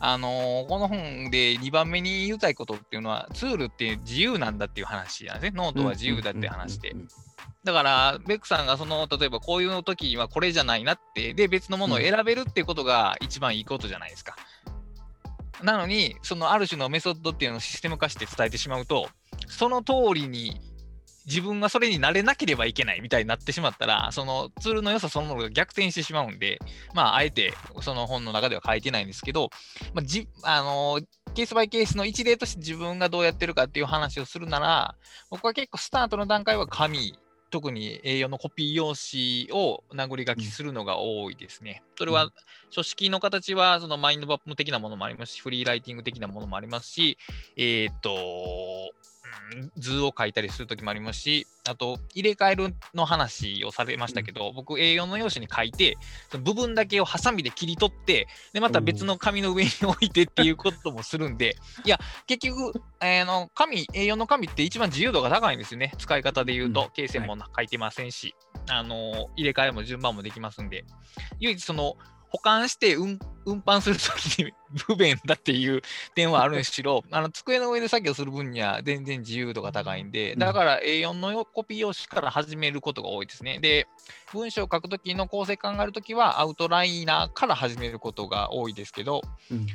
[0.01, 5.59] あのーこの本で2番目に言いたいことっていうのは、ツールって自由なんだっていう話なんですね。
[5.59, 6.97] ノートは自由だって話で。
[7.65, 14.37] だから、ベックさんがその、例えばこういう時はこれじゃないなって、で、別のものを選べるっていうことが一番いいことじゃないですか。
[15.63, 19.11] なのに、そのある種のメソッドっていうのをシステム化して伝えてしまうと、
[19.49, 20.61] その通りに
[21.27, 26.59] 自分がそれになれなければいけないみたいになってしまったら、そのツールの良さそのものが逆転してしまうんで、
[26.95, 29.51] まあ、あえてその本の中では書いてないんですけど、
[29.95, 31.05] まあじあのー
[31.35, 34.95] ケースバイケースの一例として自分がどうやってるかっていう話をするなら、
[35.31, 37.19] 僕は結構スタートの段階は紙、
[37.51, 41.83] 特に A4 のコピー用紙を殴り書きするのが多いですね。
[41.97, 42.31] それは
[42.71, 47.17] 書式の形はそのマインドマップ的なものもありますし、フリーライティング的なものもありますし、
[47.57, 49.12] えっ、と、うん
[49.77, 55.97] 図を書いたりするときもありますし、あと、入れ替えるの話をされましたけど、僕 A4 の用紙に書いて、
[56.31, 65.93] その部分だけをハサミで切り取って、で、また別の紙の上に置いてっていうこともするんで、いや、結局、えーの紙、A4 の紙って一番自由度が高いんですよね。
[65.99, 68.35] 使い方で言うとうん、罫線も書いてませんし、
[68.69, 70.85] あの入れ替えも順番もできますんで、
[71.39, 71.97] 唯一その、
[72.33, 74.53] 保管して運運搬するときに
[74.87, 75.83] 不便だっていう
[76.15, 83.59] 点はあるにしろ、 あの机の上で作業する分には全然自由度が高いんで、だから A4 のよコピー用紙から始めることが多いですね。
[83.59, 83.87] で、
[84.33, 89.67] 文章を書くときの構成考えるときはアウトライナーから始めることが多いですけど、うん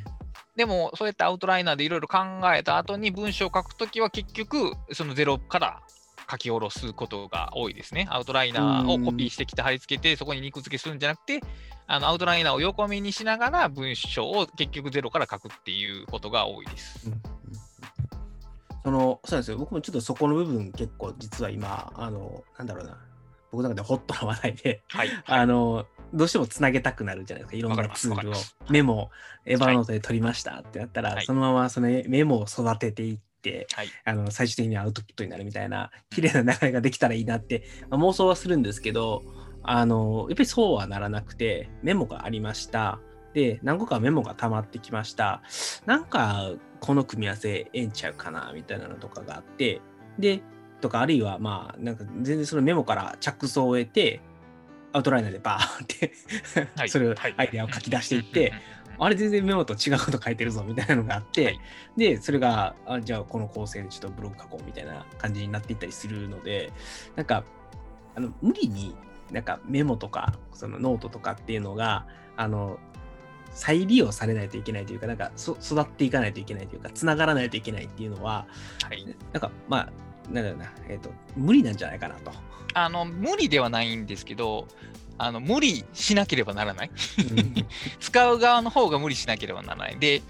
[0.55, 2.17] でもそうやってアウトライナーでいろいろ考
[2.51, 5.81] えた後に文章を書くときは結局そのゼロから
[6.29, 8.07] 書き下ろすことが多いですね。
[8.09, 11.41] アウトライナーをコピーしてきて貼り付けてそこに肉付けするんじゃなくて、
[11.87, 17.09] あのアウトライナーを横目にしながら文章を結局ゼロから書くっていうことが多いです。
[18.83, 19.57] そのそうなんですよ。
[19.57, 22.97] 僕もちょっとそこの部分結構実は今あのなんだろうな。
[23.51, 25.09] 僕の中でホットな話題ではい。
[25.25, 27.57] あのどうしてもつなげたくなるじゃないですか。
[27.57, 28.33] いろんなツールを。
[28.69, 29.09] メモ
[29.45, 31.25] エヴァノートで取りましたってなったら、はい。
[31.25, 33.26] そのままそのメモを育てていって
[33.73, 33.89] はい。
[34.05, 39.23] あの最終的にはアウトプットになるみたいな綺麗な流れができたらいいなって、まあ妄想はするんですけど
[39.63, 42.99] あのやっぱりそうはならなくてメモがありました。
[43.33, 45.41] で何個かメモが溜まってきました。
[45.85, 49.81] なんかこの組み合わせええんちゃうかなみたいなのとかがあって
[50.17, 50.41] で
[50.81, 54.21] とかあるいはまあなんか全然そのメモから着想を得て
[54.93, 56.13] アウトライナーでバーンって
[56.75, 56.89] はい。
[56.89, 57.33] それをはい。
[57.37, 58.53] アイデアを書き出していって、
[58.99, 61.59] あれ全然メモと違うこと書いてるぞみたいなのがあって、はい
[61.97, 66.71] で、それが、あじゃあこの構成でちょっとブログ書こうみたいな感じになっていったりするので、
[67.15, 67.43] なんか、
[68.15, 68.95] あの無理に
[69.31, 72.05] なんかメモとか、そのノートとかっていうのが、
[72.35, 72.79] あの、
[73.51, 78.45] 再利用されないといけないというか、なんかそ育っていかないといけないというか、つながらないといけないっていうのは、
[78.83, 79.91] はいなんかまあ、
[80.31, 82.31] なんだろうな、えっ、と、無理なんじゃないかなと。
[82.73, 84.67] あの無理ではないんですけど、
[85.17, 86.91] あの無理しなければならない。
[87.99, 89.97] 使う側の方が無理しなければならない。
[89.99, 90.21] で、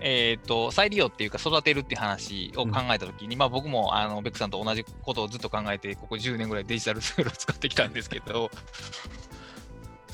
[0.00, 8.50] えっ、と、再利用っていうか育てるっていう話を考えたときに、まあ僕もあのベックさんと同じことをずっと考えて、ここ10年ぐらいデジタルツールを使ってきたんですけど、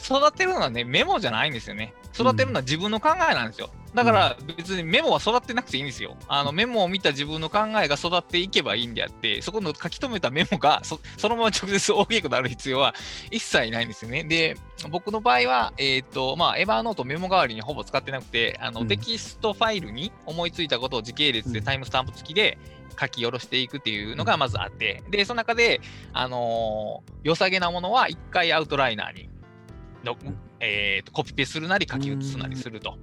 [0.05, 1.95] 育てるのはね、メモじゃないんですよね。
[2.15, 3.71] 育てるのは自分の考えなんですよ。
[3.95, 6.17] だから別にメモは育ってなくていいんですよ。
[6.29, 12.95] あのメモを見た自分の考えが育っていけばいいんであって、そこの書き留めたメモがそそのまま直接大きくなる必要は
[13.31, 14.25] 一切ないんですよね。
[14.25, 14.57] で、
[14.91, 22.59] 僕の場合は、えっ、と、まあ、 Evernote メモ代わりにほぼ使ってなくて、あの、うんテキストファイルに思いついたことを時系列でうんタイムスタンプ付きで
[22.99, 25.81] 書き下ろしていくっていうのがまずあって、で、その中で、
[26.13, 29.30] あのー良さげなものは一回アウトライナーに
[30.05, 30.17] の、
[30.61, 32.99] えーとコピペするなり書き写すなりすると。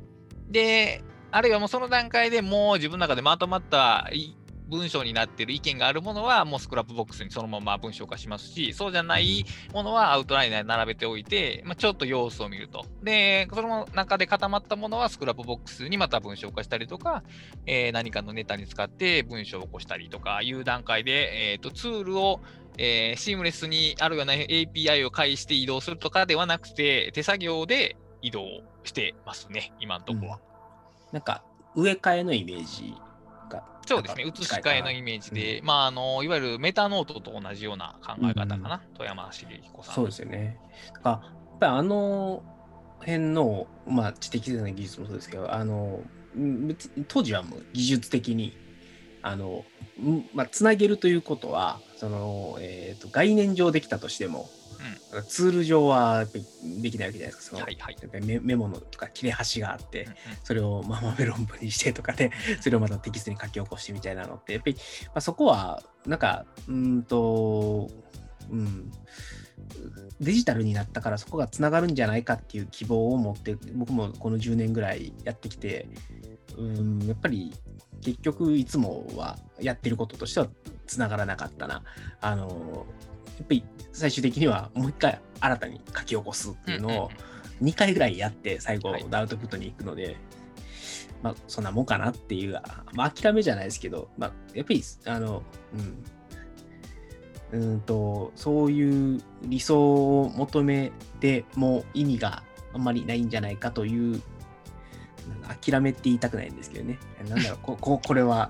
[0.50, 4.36] で、あるいはもうその段階でもう自分の中でまとまったい
[4.70, 12.86] 文章になっている意見があるものはもう Scrapbox にそのまま文章化しますし、そうじゃないものはアウトライナーに並べておいて、まあ、ちょっと様子を見ると。
[13.02, 17.24] で、その中で固まったものは Scrapbox にまた文章化したりとか、
[17.66, 22.42] えー何かのネタに使って文章を起こしたりとかいう段階で、えーとツールを、
[22.78, 28.46] えーシームレスにあるいは、ね、API を介して移動するとかではなくて、手作業で移動
[28.84, 30.40] してますね、今のところは。
[31.12, 31.44] なんか
[31.76, 32.94] 植え替えのイメージ
[33.50, 39.96] がそうですね、移し替えのイメージで、まああの、いわゆるメタノートと同じような考え方かな、外山滋比古さん。
[39.96, 40.60] そうですよね。
[40.94, 42.44] だからやっぱりあの
[43.00, 46.02] 辺の、まあ、知的生産の技術もそうですけど、あの
[47.08, 48.58] 当時はもう技術的に、
[49.22, 49.66] あの
[50.00, 54.50] んまあ、つなげるということは、そのえー、と概念上できたとしても、
[55.28, 57.56] ツール上はできないわけじゃないですか。
[57.56, 57.98] そのはいはい。
[58.22, 62.32] メメモのとか切れ端があって、うんうんそれをまあ豆論文にしてとかで、
[62.62, 64.76] それをまたテキストに書き起こしてみたいなのって、やっぱり、
[65.08, 67.90] まあ、そこは、なんか、うーんと、
[68.50, 68.92] うん、
[70.22, 75.88] デジタルになったからそこがつながるんじゃないかっていう希望を持って、僕もこの10年ぐらいやってきて、
[76.58, 77.54] うん、やっぱり
[78.02, 80.48] 結局いつもはやってることとしては
[80.86, 81.84] つながらなかったな。
[82.22, 82.86] あの、
[83.38, 87.10] やっぱり最終的にはもう一回新たに書き起こすっていうのを、
[87.62, 89.06] 2回ぐらいやって最後はい。
[89.12, 90.18] アウトプットに行くので、
[91.24, 95.44] まあそんなもんかなっていう、あまあ諦めじゃないですけど、まあやっぱりあの、
[97.54, 104.22] うん、うーんと、そういう理想を求めても意味があんまりないんじゃないかという、
[105.64, 107.00] 諦めって言いたくないんですけどね。
[107.30, 108.50] なんだろう、こ ここれは、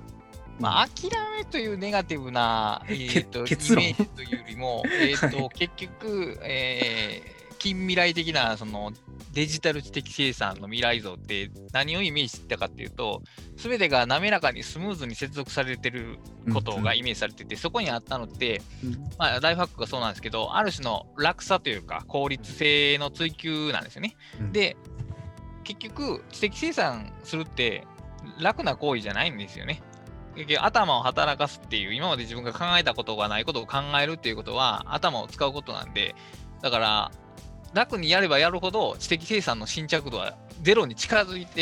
[0.59, 3.83] まあ、諦めというネガティブな、 えーと結論。
[3.83, 8.93] イメージというよりも、 えーと結局、えー近未来的なその
[9.33, 13.21] デジタル知的生産の未来像って何をイメージしてたかっていうと、
[13.55, 16.17] すべてが滑らかにスムーズに接続されてる
[16.53, 18.91] ことがイメージされてて、そこにあったのって、うん。
[19.17, 24.15] まあ、ライフハックがそうなんですけど、ある種の楽さというか、効率性の追求なんですよね。
[24.39, 24.51] うん。
[24.51, 24.75] で、
[25.67, 27.85] 結局、知的生産するって
[28.39, 29.81] 楽な行為じゃないんですよね。
[30.35, 36.15] 結局頭を働かすっていう、今まで自分が考えたことがないことを考えるっていうことは、頭を使うことなんで、
[36.61, 37.11] だから、
[37.73, 41.61] 楽にやればやるほど知的生産の進捗度はゼロに近づいて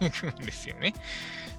[0.00, 0.94] いくんですよね。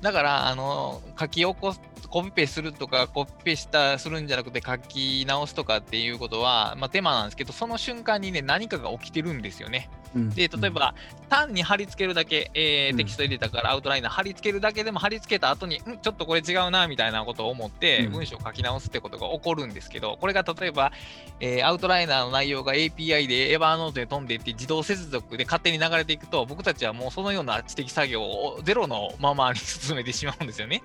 [0.01, 1.75] だから、あの、書き起こ、
[2.09, 9.89] コピペするとか、コピペした、するんじゃなくて書き直すとかっていうことは、まあ、手間なんですけど、その瞬間にね、何かが起きてるんですよね。
[10.15, 10.93] うんで、例えば、
[11.29, 20.91] 単に貼り付けるだけ、えーうんテキスト入れたからアウトライナー貼り付けるだけでも貼り付けた後に、んちょっとこれ違うなみたいなことを思って、うん文章を書き直すってことが起こるんですけど、これが例えば、
[21.39, 30.81] えーアウトライナーの内容が API でエヴァーノートに飛んでいって自動接続で勝手に流れていくと、僕たちはもうそのような知的作業をゼロのままに進めてしまうんですよね。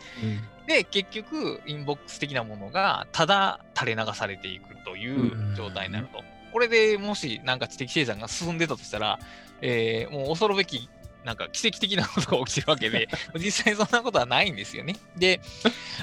[0.66, 6.22] うんで、結局、インボックス的なものがただ垂れ流されていくという状態になると。
[6.52, 9.18] これでもしなんか知的生産が進んでたとしたら、
[9.60, 10.88] えーもう恐るべき
[11.26, 14.96] なんか奇跡的なことが起きてるわけで、 実際そんなことはないんですよね。
[15.16, 15.40] で、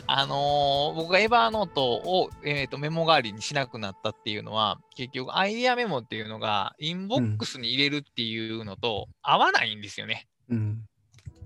[0.06, 10.28] あのー僕が Evernote を、えーとメモ代わりにしなくなったっていうのは、結局アイデアメモっていうのがインボックスに入れるっていうのと合わないんですよね。
[10.50, 10.86] うん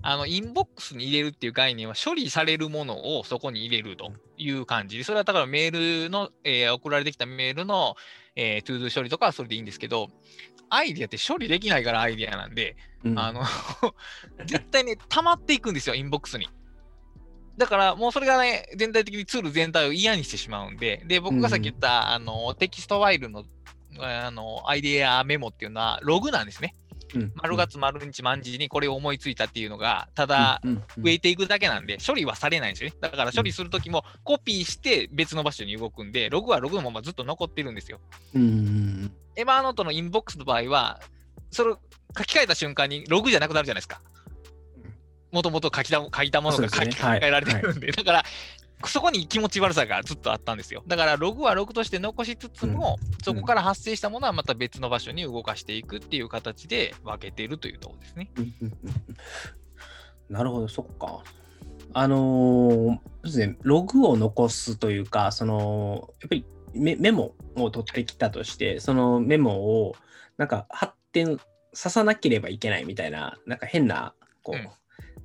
[0.09, 7.97] あの、インボックスに入れるっていう概念は処理されるものをそこに入れるという感じで、それはだからメールの、えー送られてきたメールの、
[8.37, 10.07] えー、 ToDo 処理とかはそれでいいんですけど、
[10.69, 13.43] アイデアって処理できないからアイデアなんで、うんあの、
[14.47, 16.47] 絶対ね、溜まっていくんですよ、インボックスに。
[17.57, 23.43] だから、もうそれがね、全体的にツール全体を嫌にしてしまうんで、で、僕がさっき言った、あの、テキストファイルの、
[23.99, 26.75] あの、アイデアメモっていうのは、ログなんですね。
[27.15, 27.31] うん。
[27.35, 32.95] 丸月丸日丸時にこれを思いついたっていうのが、ただ、増えていくだけなんで、処理はされないんですよね。
[32.99, 37.99] だから処理するときもコピーして別の場所に動くんで、ログはログのままずっと残ってるんですよ。
[39.35, 40.99] エヴァーノートのインボックスの場合は、
[41.51, 41.79] それを
[42.17, 44.01] 書き換えた瞬間にログじゃなくなるじゃないですか。
[45.31, 48.25] もともと書きた書いたものが書き換えられてるんで、だから、
[48.85, 50.83] そこに気持ち悪さがずっとあったんですよ。
[50.85, 58.29] だから、ログはログとして残しつつも、そこから発生したものはまた別の場所に動かしていくっていう形で分けているというところですね。
[58.37, 58.73] うんうんうん
[60.29, 61.23] なるほど、そっか。
[61.93, 69.95] あのーそうですね、ログを残すというか、その、やっぱりメメモを取ってきたとして、そのメモを
[70.37, 71.39] なんか発展
[71.73, 74.13] ささなければいけないみたいな、なんか変な、
[74.43, 74.69] こう、うん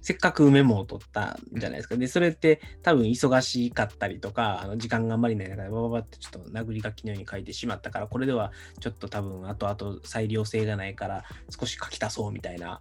[0.03, 1.97] せっかくメモを取ったんじゃないですか。
[1.97, 12.81] で、それって多分忙しかったりとか、あの時間があんまりない中で、バババってちょっと殴り書きのように書いてしまったから、これではちょっと多分後々裁量性がないから、少し書き足そうみたいな、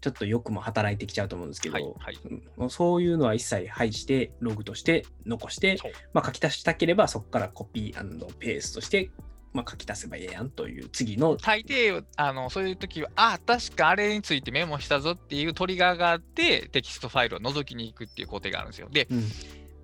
[0.00, 2.18] ちょっと欲も働いてきちゃうと思うんですけど、はいはい
[2.58, 5.78] うんそういうのは一切排して、ログとして残して
[6.12, 9.10] まあ、書き足したければ、そこからコピーペーストして、
[9.52, 18.88] まあ、書き足せばええやんという次の、大抵あのそういう時は、あ確かあれについてメモしたぞっていうトリガーがあって、テキストファイルを覗きに行くっていう工程があるんですよ。
[18.90, 19.24] で、うん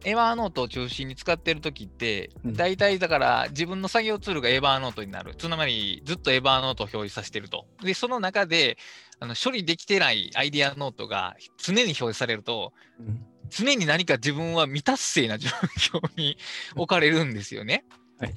[0.05, 5.35] Evernote を中心に使ってる時って、うん大体だから自分の作業ツールが Evernote になる。
[5.35, 7.67] つまりずっと Evernote を表示させてると。
[7.83, 8.79] で、その中で
[9.19, 16.37] あの処理できてないアイディアノートが常に表示されると、うん常に何か自分は未達成な状況に
[16.75, 17.85] 置かれるんですよね。
[18.19, 18.35] はい。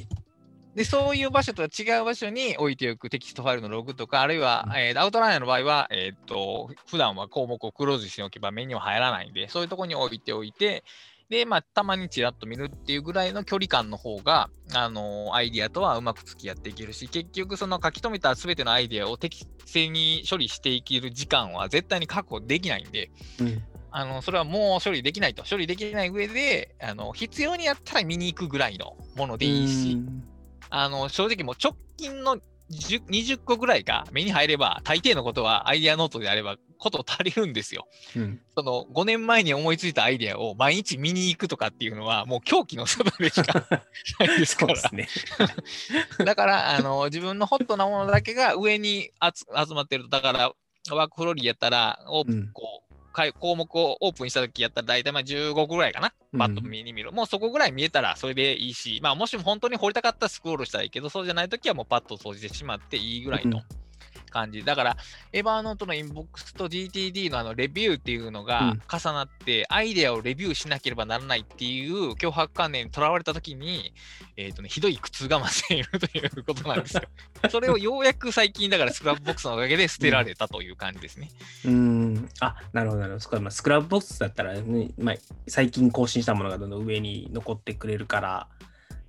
[0.75, 10.83] で、そういう場所とは違う場所に置いておくテキストファイルのログとか、あるいは、えーアウトライナーの場合は、えっ、と、普段は項目をクローズしておけば目には入らないんで、そういうところに置いておいて、
[11.29, 23.63] で、まあ、たまにちらっと見るっていうぐらいの距離感の方が、あのアイディアとはうまく付き合っていけるし、結局、その書き留めた全てのアイディアを適正に処理していける時間は絶対に確保できないんで、うん。
[23.91, 25.43] あのそれはもう処理できないと。
[25.43, 30.28] 処理できない上で、あの必要にやったら見に行くぐらいのものでいいし、うん
[30.69, 32.37] あの正直もう直近の
[32.71, 37.87] 10 20個ぐらいが目に入れば、大抵のことはアイデアノートであれば、こと足りるんですよ。
[38.15, 38.39] うん。
[38.55, 43.65] その5年前に思いついたアイデアを毎日見に行くとかっていうのは、もう狂気の外でしか
[44.19, 45.07] ないですからね。
[46.23, 50.51] だから、あの自分のホットなものだけが上に集集まってると、だから、
[50.91, 52.88] WorkFlowy やったら、こうかい
[53.39, 56.39] 項目をオープンしたときやったら、大体まあ15個ぐらいかな、うん。
[56.39, 57.11] パッと見に見る。
[57.11, 63.61] もうそこぐらい見えたらそれでいいし、まあ、もしも本当に掘りたかったらスクロールしたらいいけど、そうじゃないときはもうパッと掃除してしまっていいぐらいの
[64.29, 64.63] 感じ。
[64.63, 64.97] だから、
[65.33, 73.93] Evernote のインボックスと GTD のあのレビューっていうのがうん重なって、アイデアをレビューしなければならないっていう強迫観念にとらわれたときに、
[74.37, 77.03] えーとね、ひどい苦痛が増しているということなんですよ。
[77.49, 81.29] それをようやく最近、だから Scrapbox のおかげで捨てられたという感じですね。
[81.65, 82.29] うん。
[82.39, 83.41] あ、なるほど、なるほど。
[83.41, 85.15] まあ Scrapbox だったらね、まあ、
[85.47, 88.47] 最近更新したものがどんどん上に残ってくれるから、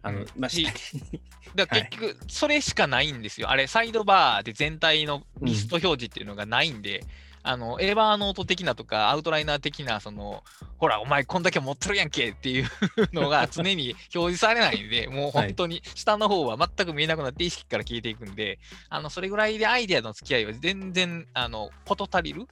[0.03, 0.51] あの、まあ、
[1.55, 3.51] だ結局、それしかないんですよ。
[3.51, 7.05] あれ、サイドバーで全体のリスト表示っていうのがないんで、
[7.43, 10.45] あの、 Evernote 的なとか、アウトライナー的な、その、
[10.79, 12.69] ほら、お前こんだけ持ってるやんけっていう
[13.13, 18.59] のが常に表示されないんで、もう本当に下の方は全く見えなくなって意識から消えていくんで、
[18.91, 22.47] あの、それぐらいでアイデアの付き合いは全然、あの、こと足りる。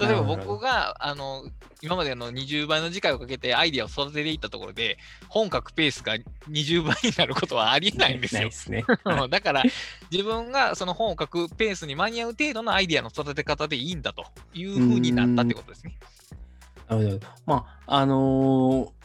[0.00, 1.44] 例えば僕が、あの、
[1.82, 4.98] 今までの20倍の時間をかけてアイデアを育てていったところで、
[5.28, 6.16] 本書くペースが
[6.50, 8.50] 20倍になることはありえないんですよ。
[8.50, 8.84] すね。
[9.04, 9.62] うんだから
[10.10, 14.24] 自分がその本を書くペースに間に合う程度のアイデアの育て方でいいんだと
[14.54, 15.98] いうふうになったってことですね。
[16.88, 17.26] なるほど。
[17.46, 18.99] まあ、あのー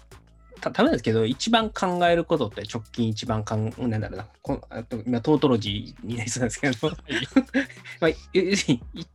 [0.60, 6.90] た多分ですけど、一番考えることって直近一番かん、なんだろうな、こんあと今、トートロジーになりそうなんですけど、
[8.02, 8.12] まあ、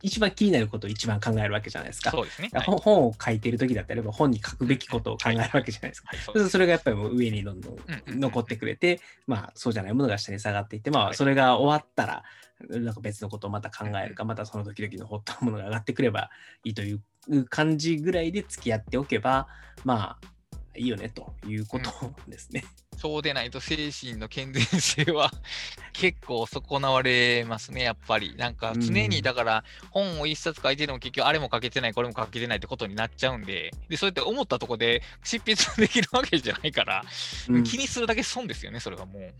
[0.01, 2.11] 一番気になることを一番考えるわけじゃないですか。
[2.11, 2.49] そうですね。
[2.53, 2.63] はい。
[2.63, 6.09] 本本を書いてる時だったらば本に書くべきことを考えるわけじゃないですか。
[6.09, 6.19] はい。
[6.19, 7.77] そうそそれがやっぱりもう上にどんどん
[8.07, 11.11] 残ってくれて、まあそうじゃないものが下に下がっていって、まはい。
[11.11, 12.23] あそれが終わったら、
[12.69, 16.29] なんか別のことをまた考えるか、またその時々のホットなものが上がってくれば
[16.63, 17.01] いいという
[17.45, 19.47] 感じぐらいで付き合っておけば、
[19.83, 20.27] まあ
[20.75, 21.91] いいよねということ
[22.27, 22.63] ですね。
[22.97, 25.31] そうでないと精神の健全性は
[25.91, 28.35] 結構損なわれますね、やっぱり。
[28.35, 37.03] なんか常うんにだから本を一冊書いてても結局あれも書けてない、これも書けてないってことになっちゃうんで、でそうやって思ったとこで執筆できるわけじゃないから、
[37.49, 39.33] うん気にするだけ損ですよね、それはもう。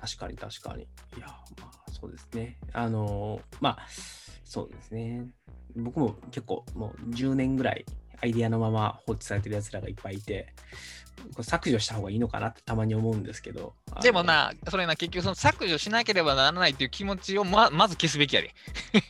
[0.00, 0.82] 確かに確かに。
[0.82, 0.86] い
[1.20, 1.26] や、
[1.58, 2.58] まあそうですね。
[2.72, 3.88] あのまあ
[4.44, 5.26] そうですね。
[5.74, 7.84] 僕も結構もう10年ぐらい
[8.20, 10.52] アイディアのまま放置されてるやつらがいっぱいいて、
[11.42, 13.74] 削除した方がいいのかなってたまに思うんですけど。
[14.02, 18.54] でも、な、それな、結局その削除しなければならないっていう気持ちをままず消すべきやで。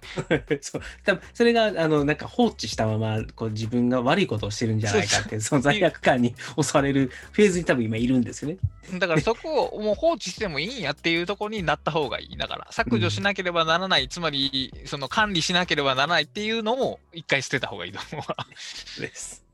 [0.60, 8.58] そう多分それがあのなんか放置したままこう自分が悪いことをしてるんじゃないかってその罪悪感に襲われるフェーズに多分今いるんですよね。
[8.98, 12.36] だからそこをもう放置してもいいんやっていうところになった方がいい。
[12.36, 18.46] だから削除しなければならない、つまりその管理しなければならないっていうのも一回捨てた方がいいと思うわ。
[19.00, 19.45] です。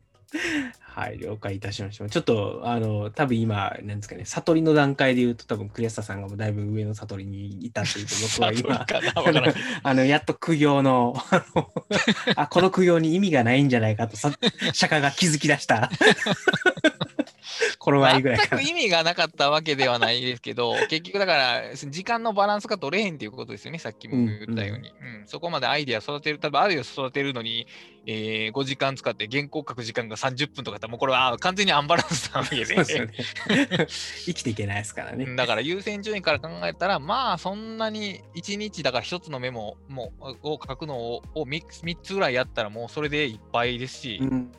[0.94, 2.06] はい、了解いたしました。
[2.06, 8.86] ちょっと、あの、多分今、なんですかね、悟りの段階で言うと、多分クレスタさんがもうだいぶ上の悟りにいたというと、 僕は今、
[9.82, 11.72] あのやっと苦行の、あの
[12.36, 14.30] あ、この苦行に意味がないんじゃないかと、さ
[14.74, 15.90] 釈迦が気づき出した。
[17.82, 18.62] 頃合いぐらい全く。
[18.62, 24.90] 意味がなかったわけではないですけど、 結局だから、時間のバランスが取れへんっていうことですよね、さっきも言ったように。
[24.90, 27.66] うんそこまでアイデア育てる、多分アイデア育てるのに、
[28.06, 32.64] えー5時間使って原稿書く時間が30分とかだったら、もうこれはあ完全にアンバランスなわけで。
[32.64, 33.12] ですよね。
[34.26, 35.24] 生きていけないですからね。
[35.24, 40.12] うんだから優先順位から考えたら、まあそんなに1日だから1つのメモも
[40.42, 44.52] を書くのをを 3, 3つぐらいやったらもうそれでいっぱいですし、うん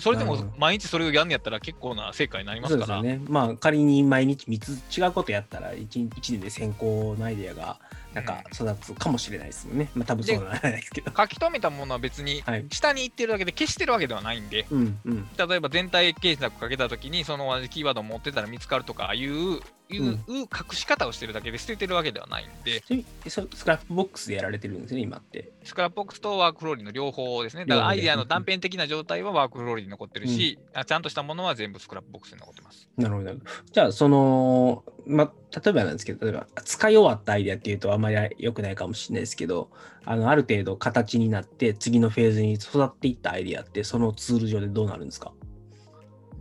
[0.00, 3.20] それでも毎日それをやんのやったら結構な成果になりますから、ね。
[3.28, 7.78] まあ仮に毎日3つ違うことやったら 1, 一年で先行のアイデアが
[8.14, 9.90] なんか育つかもしれないですよね。
[9.94, 11.12] まあ多分そうならないですけど。
[11.16, 12.66] 書き留めたものは別にはい。
[12.70, 15.28] 下に行ってるだけで消してるわけではないんで、うんうん。
[15.36, 19.60] 例えば全体検索かけたときにその同じキーワードを持ってたら見つかるとかいう
[19.96, 22.82] いう隠し方をしてるだけで捨ててるわけではないんで、
[23.28, 25.52] Scrapbox でやられてるんですね、今って。
[25.64, 27.66] Scrapbox と WorkFlowy の両方ですね。
[27.66, 32.88] だからアイデアの断片的な状態は WorkFlowy に残ってるし、あちゃんとしたものは全部 Scrapbox に残ってます。
[32.96, 33.34] なるほど。
[33.72, 39.70] じゃあ、その、まあ、例えばなんですけど、例えば、使い終わったアイデアっていうとあまり良くないかもしれないですけど、
[40.04, 45.32] あの、ある程度形になって、次のフェーズに育っていったアイデアって、そのツール上でどうなるんですか？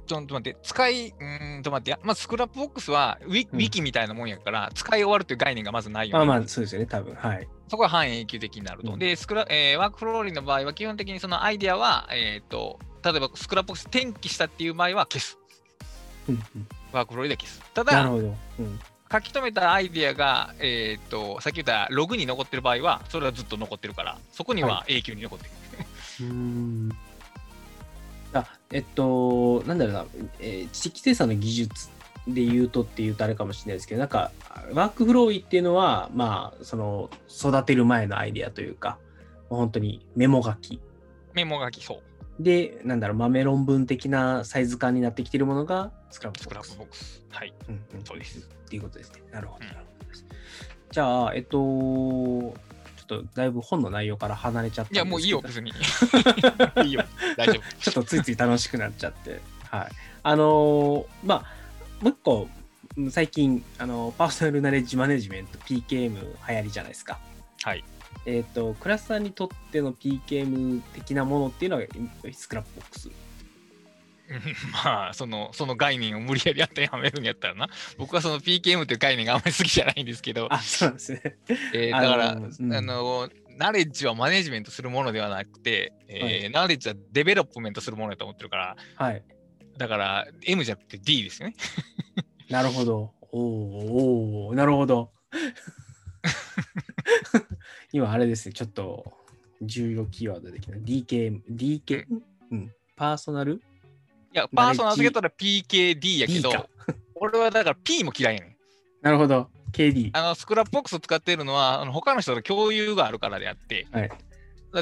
[0.09, 7.13] ちょっと待って、使い、うーんと待って、まあ、 Scrapbox はウィ,、うんウィキみたいなもんやから、使い終わるという概念がまずないよ、ねあまあ、そうですよね、多分。
[7.13, 7.47] はい。
[7.67, 8.93] そこは半永久的になると。
[8.93, 15.37] うんで、スクラえー WorkFlowy の場合は、基本的にそのアイデアは、えっ、と、例えば Scrapbox 転記したっていう場合は消す。
[16.27, 17.61] うんうん WorkFlowy で消す。
[17.75, 18.35] ただ、なるほど。
[18.59, 18.79] うん
[19.11, 25.51] 書き留めたアイデアが、えっ、と、さっき言ったログに残ってる場合は、それはずっと残ってるから、そこには永久に残ってる。
[26.21, 26.89] うーん
[28.33, 30.05] あえっと、なんだろうな、
[30.39, 31.89] えー知的生産の技術
[32.27, 34.31] で言うとって言うとあれかもしれないですけど、なんか、
[34.73, 38.97] WorkFlowy っていうのは、まあ、その、育てる前のアイデアというか、
[39.49, 40.79] 本当にメモ書き。
[41.33, 42.43] メモ書き、そう。
[42.43, 47.19] で、なんだろう、豆論文的なサイズ感になってきてるものが、 Scrapクラッボックス。
[47.19, 47.37] プボックス。
[47.37, 47.53] はい。
[47.67, 48.39] うんうんそうです。
[48.39, 49.23] っていうことですね。
[49.31, 49.89] なるほど、うんなるほど。
[50.91, 52.53] じゃあ、えっと、
[53.09, 54.93] とだいぶ本の内容から離れちゃった。
[54.93, 55.71] いや、もういいよ、別に。
[56.85, 57.03] いいよ、
[57.35, 57.81] 大丈夫。
[57.81, 59.41] ちょっとついつい楽しくなっちゃって。
[59.69, 59.89] はい。
[60.23, 62.47] あのーまあ、もう一個、
[62.97, 67.19] うん最近、あの Personal Knowledge Management、PKM 流行りじゃないですか。
[67.63, 67.83] はい。
[68.25, 71.83] えっ、と、倉下さんにとっての PKM 的なものっていうのは、
[72.33, 73.09] Scrapbox。
[74.29, 77.67] う んまあ、その、その概念を無理やり当てはめるんやったらな。
[77.97, 81.21] 僕はその PKM という概念があんまり好きじゃないんですけど、あ、そうですね。
[81.73, 89.23] えーあのだから、うんあの、ナレッジはマネジメントするものではなくて、えーナレッジは development するものだと思ってるから、はい。
[89.77, 91.55] だから M じゃなくて D ですよね。
[92.49, 93.13] なるほど。
[93.31, 95.11] おーおーなるほど。
[97.91, 99.11] 今、あれですね、ちょっと
[99.61, 102.05] 重要キーワードできない DKM、DK、
[102.51, 103.61] うん、パーソナル？
[104.33, 106.67] いや、パーソナル付けたら PKD やけどか、
[107.15, 108.55] 俺はだから P も嫌いやねん。
[109.01, 109.49] なるほど。
[109.71, 110.09] KD。
[110.13, 114.11] あの、 Scrapbox を使っているのは、あの他の人と共有があるからであって、はい。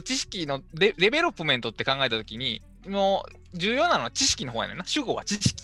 [0.03, 4.85] 知識のデ development って考えたときに、もう重要なのは知識の方やねんな。
[4.85, 5.55] 主語は知識。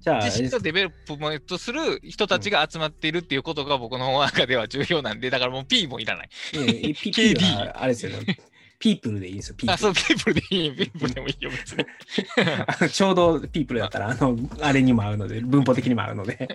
[0.00, 6.28] じゃあ、知識と development する人たちが集まっているっていうことが僕の中では重要なんで、だからもう P もいらない。
[6.54, 8.38] えー、P- KD あれですよね。
[8.78, 9.54] people でいいですよ。
[9.56, 10.76] ピーあ、プそう、 people でいい。
[10.76, 11.84] people でもいいよ、別に。
[12.80, 12.90] ル。
[12.90, 16.48] ちょうど people だったら、あの、あれにも合うので、文法的にも合うので。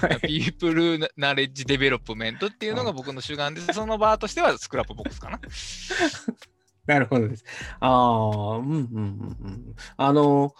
[0.00, 5.40] は い People Knowledge Development っていうのが僕の主眼で、その場としては Scrapbox かな。
[6.86, 7.44] なるほどです。
[7.80, 9.74] ああ、うんうんうんうん。
[9.96, 10.54] あの、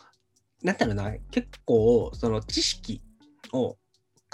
[0.62, 3.00] なんだろうな、結構、その知識
[3.52, 3.78] を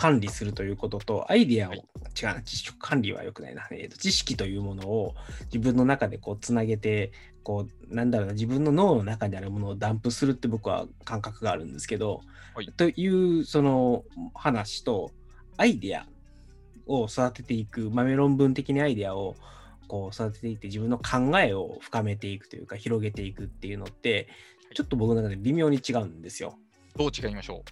[0.03, 1.79] 管理するということと、アイディアを、はい。
[2.21, 7.13] 違うな、知識管理は良くないな、えーと、知識というものを自分の中でこうつなげて、
[7.45, 12.23] こう、なんだろうな、自分の脳の中にあるものをダンプするって僕は感覚があるんですけど、
[12.53, 12.67] はい。
[12.73, 14.03] というその
[14.35, 15.13] 話と、
[15.57, 16.05] アイディア
[16.89, 19.37] を育てていく、豆論文的にアイディアを
[19.87, 24.27] こう育てていって自分の考えを深めていくというか広げていくっていうのって
[24.75, 26.57] ちょっと僕の中で微妙に違うんですよ。
[26.97, 27.63] どう違いましょ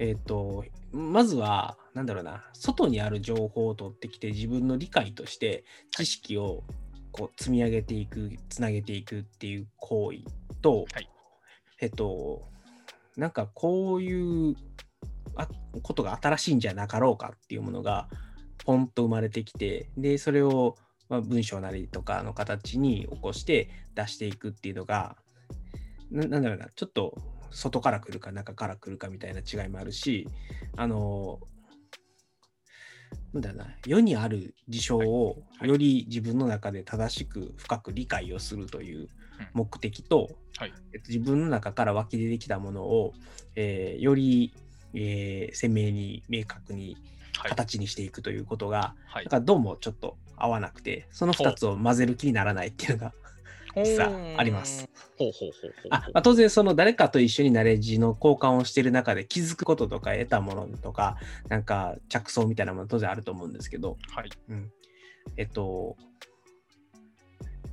[0.00, 6.64] えっ、とまずはなんだろうな外にある情報を取ってきて自分の理解として知識を
[7.12, 10.18] こう積み上げていくつなげていくっていう行為
[10.62, 11.10] と、はい。
[11.80, 12.48] えっと
[13.16, 14.56] なんかこういう
[15.36, 15.48] あ
[15.82, 18.08] ことが新しいんじゃなかろうかっていうものが
[18.64, 20.76] ポンと生まれてきてでそれを
[21.10, 25.16] まあ文章なりとかの形に起こして出していくっていうのが
[26.10, 27.14] ななんだろうなちょっと
[27.50, 30.28] 外から来るか中から来るかみたいな違いもあるし
[30.76, 31.40] あの
[33.32, 35.68] なんだな世にある事象をはい。
[35.68, 39.08] より自分の中で正しく深く理解をするという
[39.52, 40.72] 目的と、はい。
[40.92, 43.12] えっと、自分の中から湧き出てきたものを、
[43.56, 44.54] えーより、
[44.94, 46.96] えー鮮明に明確に。
[47.48, 49.24] 形にしていくということが、はい。
[49.24, 53.12] だからどうもちょっと合わなくてその2つを混ぜる気にならないっていうのが
[53.76, 54.88] 実はあります。
[55.90, 61.18] まあ、当然その誰かと一緒にナレッジの交換をしている中で気づくこととか得たものとか
[61.48, 64.30] なんか着想みたいなもの当然あると思うんですけど、はい。
[64.48, 64.70] うん、
[65.36, 65.96] えっと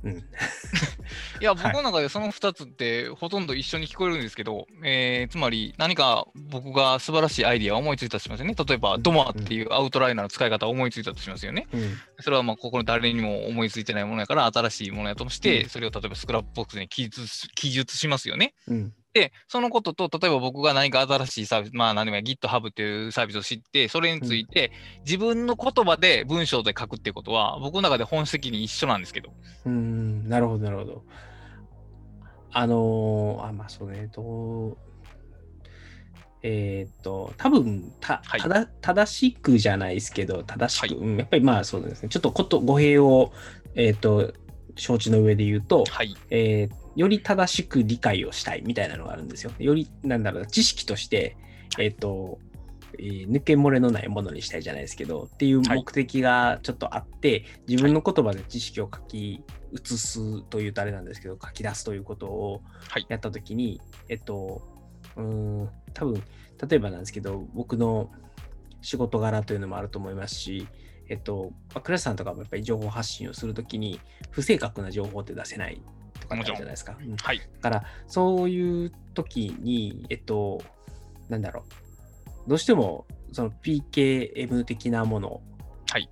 [0.04, 0.16] うん
[1.40, 8.54] いや、はい僕の中でその2つってほとんど一緒に聞こえるんですけど、えーつまり何か僕が素晴らしいアイディアを思いついたとしますよね。
[8.54, 11.66] 例えば、ドマっていうアウトライナーの使い方を思いついたとしますよね。
[11.72, 18.54] うんそれはまあここの誰にも思いついてないものやから新しいものやとして、うんそれを例えば Scrapbox に記述し記述しますよね。
[18.66, 24.70] うんで、そのことと、例えば僕が何か新しいサービス、まあ何でも GitHub っていうサービスを知って、それについて
[25.04, 29.32] 自分の言葉で文章で書くっていうことは、僕の中で本質的に一緒なんですけど。
[29.66, 31.04] うーん、なるほど、なるほど。
[32.52, 34.78] あのーあ、まあそうね、と、
[36.42, 43.32] えーっと、多分た、はいただ正しくじゃないですけど、正しく、はいうんやっぱりまあそうですね、ちょっとこと語弊を、
[43.74, 44.32] えーっと、
[44.76, 46.14] 承知の上で言うと、はい。
[46.30, 49.52] えーより正しく理解をしたいみたいなのがあるんですよ。
[49.60, 51.36] より、なんだろうな、知識として、
[51.78, 52.40] えっ、と、
[52.98, 59.44] えー抜け漏れのないものにしたいじゃないですけど、っていうはい目的がちょっとあって、自分の言葉で知識を書き
[59.74, 63.06] 写すというとあれなんですけど、書き出すということをはい。
[63.08, 64.60] やったときに、えっと、
[65.16, 66.20] うーん、多分、
[66.68, 68.10] 例えばなんですけど、僕の
[68.80, 70.66] 仕事柄というのもあると思いますし、
[71.08, 74.00] えっと、まラスさんとかもやっぱり情報発信をするときに、
[74.32, 75.80] 不正確な情報って出せない
[76.28, 76.96] とかってあるじゃないですか。
[77.00, 77.16] うん。
[77.16, 77.38] はい。
[77.38, 80.62] だから、そういう時に、えっと、
[81.28, 81.64] なんだろ
[82.46, 85.40] う、どうしても、その PKM 的なもの
[85.90, 86.08] はい。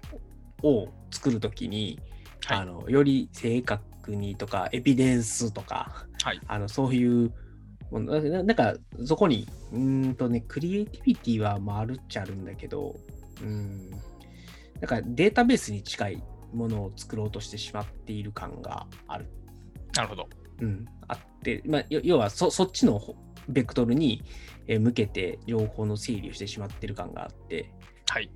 [0.63, 2.01] を作るときに、
[2.47, 2.59] はい。
[2.59, 6.41] あの、より正確にとか、エビデンスとか、はい。
[6.47, 7.33] あのそういう
[7.93, 12.97] ななんか、そこに、うーんとね、クリエイティビティはまああるっちゃあるんだけど、
[13.41, 14.01] うん、なん
[14.87, 19.27] かデータベースに近いものを作ろうとしてしまっている感がある
[19.97, 20.29] なるほど。
[20.61, 23.15] うん、あって、まあ、よ要はそそっちの方
[23.49, 24.23] ベクトルに
[24.67, 27.73] えー向けて情報の整理をしてしまってる感があって、
[28.09, 28.31] はい。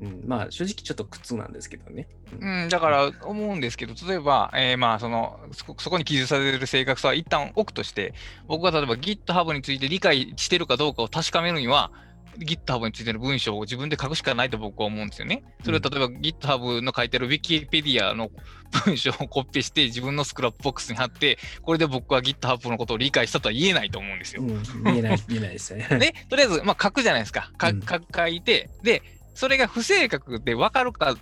[0.00, 2.08] うん、まあ正直ちょっと苦痛なんですけどね。
[2.32, 8.14] うんうん、だから思うんですけど、例えば、えーまあそのそこ、そこに記述される正確さは一旦置くとして、
[8.46, 11.90] 僕が例えば GitHub について理解してるかどうかを確かめるには、
[12.38, 15.42] GitHub についての文章を自分で書くしかないと僕は思うんですよね。
[15.64, 18.30] それを例えば GitHub の書いてる Wikipedia の
[18.84, 24.42] 文章をコピーして自分の Scrapbox に貼って、これで僕は GitHub のことを理解したとは言えないと思うんですよ。
[24.42, 25.98] うん、言えない、言えないですよ ね。
[25.98, 27.50] で、とりあえず、まあ、書くじゃないですか。
[27.56, 27.72] か
[28.14, 29.02] 書いて、で、
[29.34, 31.16] それが不正確で分かるか、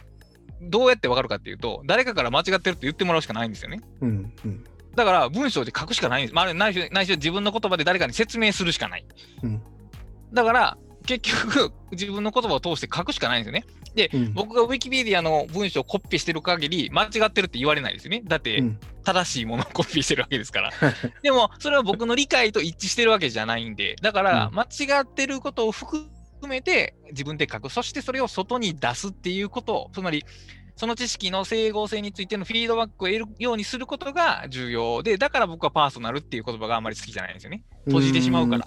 [0.63, 3.81] どうやって分かるかっていうと、誰かから間違ってるって言ってもらうしかないんですよね。
[4.01, 6.35] うん、うん、だから、文章で書くしかないんです。
[6.35, 9.05] まあ、ないしないしは自分の言葉で誰かに説明するしかない。
[9.43, 9.63] うん
[10.33, 13.67] だから、結局、自分の言葉を通して書くしかないんですよね。
[13.95, 18.23] で、うん僕が Wikipedia の文章をコピーしてる限り、間違ってるって言われないですよね。
[18.25, 20.73] だって、うん正しいものをコピーしてるわけですから。
[21.23, 26.09] でも、それは僕の理解と一致してるわけじゃないんで、だから、うん間違ってることを含
[26.49, 27.71] めて自分で書く。
[27.71, 30.25] そしてそれを外に出すっていうこと、つまり、
[30.75, 37.65] その知識の整合性についてのフィードバックを得るようにすることが重要で、だから僕はパーソナルっていう言葉があんまり好きじゃないんですよね。
[37.87, 38.67] 閉じてしまうから。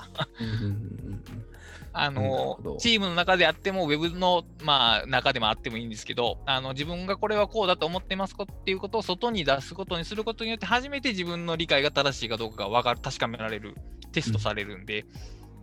[1.93, 2.17] うん。
[2.17, 13.75] うんうんうんあのチームの中であっても、ウェブの、まあ、中でもあってもいいんですけど、あの自分がこれはこうだと思ってますっていうことを外に出すことにすることによって、初めて自分の理解が正しいかどうかが分かる、確かめられる、
[14.11, 15.05] テストされるんで、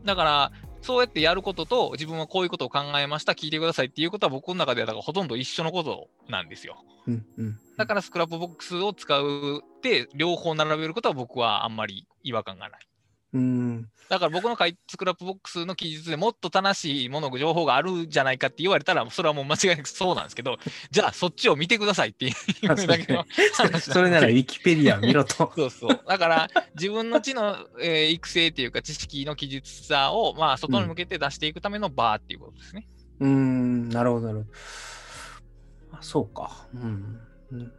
[0.04, 0.52] だから、
[0.82, 6.84] そうやってやることと、自分はこういうことを考えました、聞いてくださいっていうことは、僕の中ではだからほとんど一緒のことなんですよ。
[7.06, 12.88] うんうんだから、スクラップボックスを使うって、両方並べることは僕はあんまり違和感がない。
[13.32, 20.58] うんだから僕の書い Scrapbox の記述でもっと正しいもの、情報があるんじゃないかって言われたら、それはもう間違いなくそうなんですけど、
[20.90, 25.52] じゃあそっちを見てくださいっていうだけの話それならウィキペディアを見ろと。
[25.56, 26.00] そうそう。
[26.06, 32.86] だから自分の知の、えー育成っていうか知識の記述さを、まあ、外に向けて出していくための場っていうことですね。
[33.20, 35.98] うーん、なるほど、なるほど。
[35.98, 36.66] あそうか。
[36.74, 37.20] うん。
[37.52, 37.72] うん、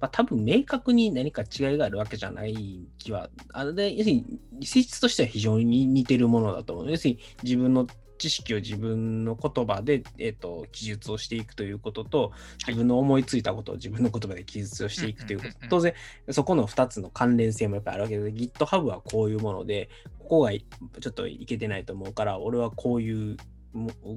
[0.00, 6.90] まあ、多分明確に何か違いがあるわけじゃない気は、あので要するに、性質としては非常に似てるものだと思う。
[6.90, 7.86] 要するに、自分の
[8.18, 12.32] 知識を自分の言葉で、えっと記述をしていくということと、
[12.66, 15.68] 自分の思いついたことを自分の言葉で記述をしていくということ。
[15.70, 15.94] 当然、
[16.30, 19.88] そこの2つの関連性もやっぱりあるわけで、GitHub はこういうもので、
[20.18, 23.36] ここがちょっといけてないと思うから、俺はこういうも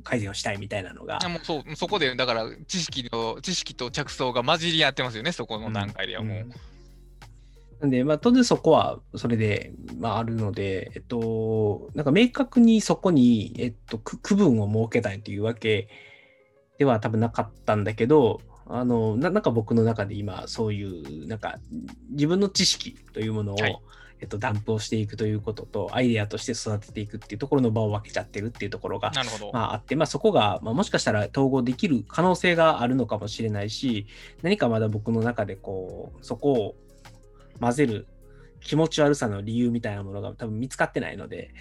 [0.03, 1.19] 改善をしたいみたいなのが。
[1.23, 6.37] あ、もうそうそこで、だから知識の知識と着想が混じり合ってますよね、そこの段階ではもう。
[6.37, 6.53] ん。
[7.81, 15.89] なんで、まあ、当然そこはそれで、まあ、あるので、えっと、なんか明確にそこに、えっと、く区分を設けたいというわけ
[16.77, 21.59] では多分なかったんだけど、あのななんか僕の中で今そういうなんか
[22.11, 23.79] 自分の知識というものを、はい
[24.22, 29.11] えっと、ダンプをしていくということとアイデアとして育てていくっていうところの場を分けちゃってるっていうところが。
[29.51, 34.05] まあ、あって、まあ、そこが、まあ、もしかしたら統合できる可能性があるのかもしれないし、
[34.43, 36.76] 何かまだ僕の中でこう、そこを
[37.59, 38.07] 混ぜる
[38.61, 41.53] 気持ち悪さの理由みたいなものが多分見つかってないので、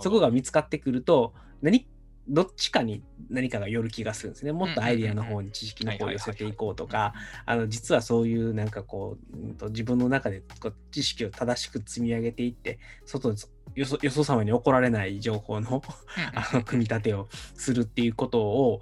[0.00, 1.86] そこが見つかってくると、何
[2.28, 4.52] どっちかに何かが寄る気がするんですね。
[4.52, 7.14] もっとアイディアの方に知識の方を寄せていこうとか、
[7.44, 13.40] あの実はそういうなんかこう、うんと自分の中でこう知識を正しく積み上げていって、外で
[13.74, 15.82] よそよそ様に怒られない情報の
[16.34, 18.80] あの組み立てをするっていうことを、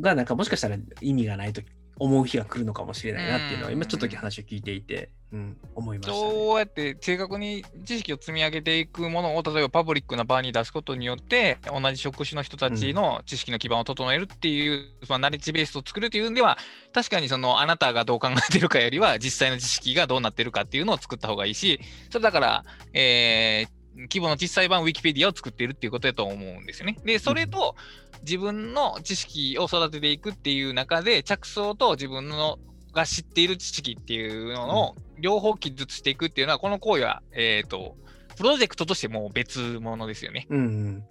[0.00, 1.60] がなんかもしかしたら意味がないと
[1.98, 6.18] 思う日が来るのかもしれないなっていうのは、うん今ちょっと話を聞いていて、うん、思いました、ね。
[6.18, 16.58] そうやって正確に知識を積み上げていくものを例えばパブリックな場に出すことによって同じ職種の人たちの知識の基盤を整えるっていう、まあ、ナレッジベースを作るというんでは
[16.92, 21.80] 確かにそのあなたがどう考えてるかよりは実際の知識がどうなってるかっていうのを作った方がいいし
[22.10, 26.98] それだから、えー規模の小さい版ウィキペディアを作っているっていうことだと思うんですよね。
[27.04, 27.74] で、それと
[28.22, 32.58] 自分の知識を育てていくっていう中で着想と自分の
[32.92, 37.96] が知っている知識っていうのを両方記述していくっていうのは、この行為は、えっ、と、
[38.36, 40.46] プロジェクトとしてもう別物ですよね。
[40.50, 41.04] うんうん、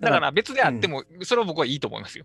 [0.00, 2.24] だから別であっても、それは僕はいいと思いますよ。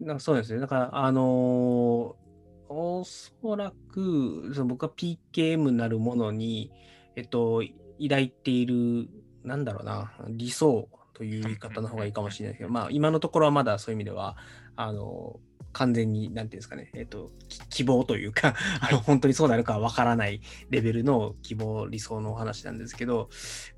[0.00, 0.60] なんかそうですね。
[0.60, 2.26] だから、あのー
[2.68, 6.72] おそらく、その僕は PKM なるものに、
[7.14, 7.62] えっと、
[8.02, 9.08] 抱いている、
[9.46, 14.36] なんだろうな、理想という言い方の方がいいかもしれないですけど、まあ、今のところはまだそういう意味では、
[14.76, 15.40] あの
[15.72, 20.40] 完全に、なんていうんですかね、えっと、き希望というか、あの本当にそうなるかわからない
[20.70, 23.28] レベルの希望、理想のお話なんですけど、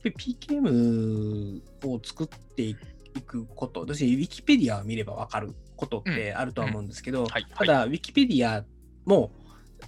[0.05, 2.77] PKM を作ってい
[3.27, 7.47] くこと、私、ウィキペディアを見ればわかることってあるとは思うんですけど、はい。
[7.57, 8.65] ただ、ウィキペディア
[9.05, 9.33] も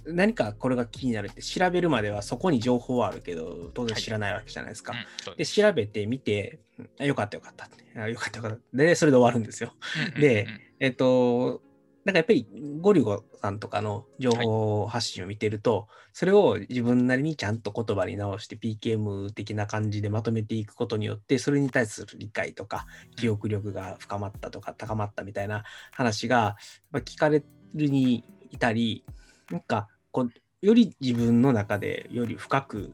[0.05, 4.93] 何かこれが気になるって調べるまではそこに情報はあるけど、当然知らないわけじゃないですか。
[4.93, 6.59] うんそうで、です調べてみて、
[6.99, 7.99] よかったよかったって。
[7.99, 8.77] あよかったよかった。
[8.77, 9.73] で、それで終わるんですよ。
[10.19, 10.47] で
[10.79, 11.61] えっと、
[12.03, 12.47] なんかやっぱり
[12.79, 26.57] ゴリゴさんとかの情報発信を見てると、それを自分なりにちゃんと言葉に直して PKM 的な感じでまとめていくことによって、それに対する理解とか記憶力が深まったとか高まったみたいな話が
[26.91, 27.43] 聞かれ
[27.75, 29.05] るにいたり、
[29.51, 30.31] なんかこう、
[30.65, 32.93] より自分の中でより深く、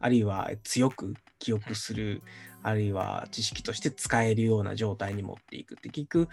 [0.00, 2.22] あるいは強く記憶する、
[2.62, 6.28] あるいは知識として使えるような状態に持っていくって聞く、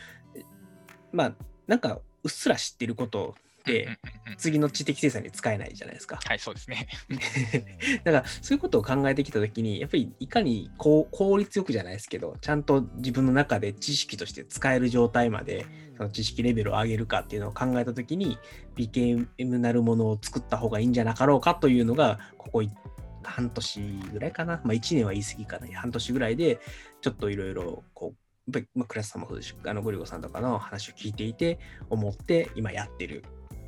[1.12, 1.36] まあ、
[1.68, 3.36] なんかうっすら知ってること、
[4.38, 6.20] 次の知的生産に使えないじゃないですか。
[6.24, 6.88] はい、そうですね。
[8.03, 11.07] だからそういうことを考えてきたときに、やっぱりいかに効
[11.38, 15.66] 率よくじゃないですけど、ちゃんと自分の中で知識として使える状態まで、
[15.97, 18.38] その知識レベルを上げるかっていうのを考えたときに、
[18.76, 19.28] PKM
[19.59, 22.72] なるものを作った方がいいんじゃなかろうかというのが、ここい
[23.24, 26.59] 半年ぐらいかな、まあ1年は言い過ぎかな、半年ぐらいで、
[27.01, 28.14] ちょっといろいろこ
[28.47, 31.59] う、まあ、クラスさんもそうですし、あのゴリゴさんとかの話を聞いていて、
[31.89, 33.24] 思って今やってる。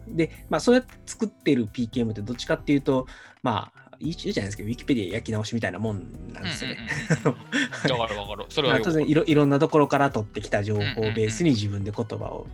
[0.07, 3.07] で、まあ、そうやって作ってる PKM ってどっちかっていうと、
[3.43, 6.03] まあ、いいじゃないですけど、ウィキペディア焼き直しみたいなもん
[6.33, 6.77] なんですよね。
[7.25, 7.37] うんうん
[7.75, 8.45] かるわかる。
[8.49, 12.47] それはまあ当然いろいろんなところから取ってきた情報をベースに自分で言葉を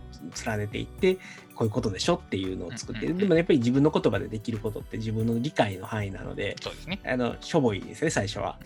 [0.46, 1.16] 連ねていって、
[1.54, 7.00] こういうことでしょっていうのを作ってでもやっぱり自分の言葉でできることって自分の理解の範囲なので、そうですね。
[7.04, 8.58] あのしょぼいですね、最初は。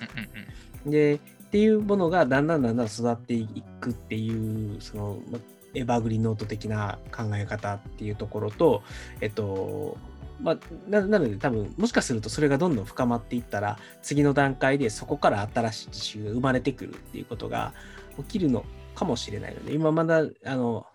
[0.84, 1.18] で、っ
[1.50, 3.46] ていうものがだんだんだんだん育ってい
[3.80, 5.38] くっていう、その、ま
[5.76, 8.82] エバーグリーンノート的な考え方っていうところと、
[9.20, 9.96] えっと、
[10.40, 10.58] まあ、
[10.88, 17.72] ななので多分もしかするとそれがどんどん深まっていったら次の段階でそこから新しい知識が生まれてくるっていうことが
[18.18, 18.64] 起きるの
[18.94, 20.86] かもしれないので今まだあの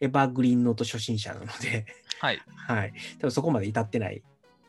[0.00, 1.86] Evergreen Note 初心者なので、
[2.20, 2.40] はい。
[2.68, 4.22] はい、多分そこまで至ってない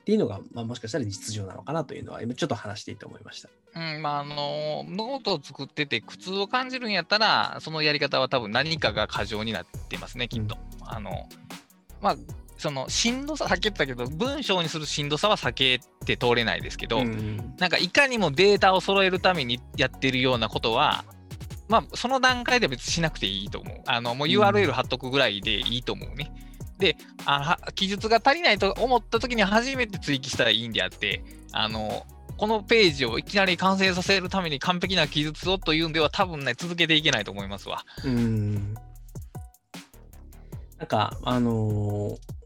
[0.07, 3.49] っていうのが、まあ、もしかしたら実情なのかなというのは今ちょっと話していて思いました。
[3.75, 10.55] うん、まあ、あの、ノートを作ってて苦痛を感じるんやったら、そのやり方は多分何かが過剰になってますね、きっと。
[10.79, 11.27] あの、
[11.99, 12.15] まあ、
[12.57, 21.03] その、しんどさ、さっき言ったけど、文章にするしんどさは避けて通れないですけど、うんなんかいかにもデータを揃えるためにやってるようなことは、
[21.67, 23.81] まあ、その段階では別にしなくていいと思う。
[23.87, 26.31] あの、もう URL 貼っとくぐらいでいいと思うね。
[26.79, 32.05] であ、記述が足りないと思った時に初めて追記したらいいんであって、あの、
[32.37, 37.83] このページをいきなり完成させるために完璧な記述をというんでは多分ね、続けていけないと思いますわ。
[38.05, 38.73] うん。
[40.77, 42.37] なんか、あのー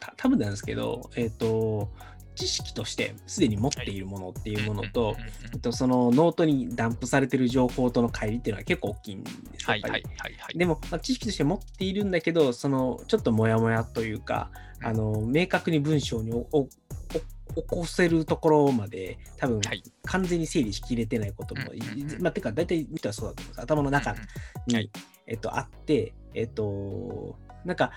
[0.00, 1.90] た多分なんですけど、えっ、と、
[2.34, 5.16] 知識としてすでに持っているものっていうものと
[5.52, 9.40] えっと、そのノートにダンプされてる情報との乖離っていうのは結構大きいんですよ。
[9.66, 10.58] はいはいはいはい。
[10.58, 16.36] でも、まあ、知識として持っているんだけど、そのちょっとモヤモヤというか、うんあの明確に文章に起
[17.66, 21.62] こせるところまで、多分はい完全に整理しきれてないことも、
[22.20, 23.62] まあ、てか、大体見たらそうだと思います。
[23.62, 24.14] 頭の中
[24.66, 24.90] に、はい
[25.26, 27.92] えっと、あって、えっと、なんか、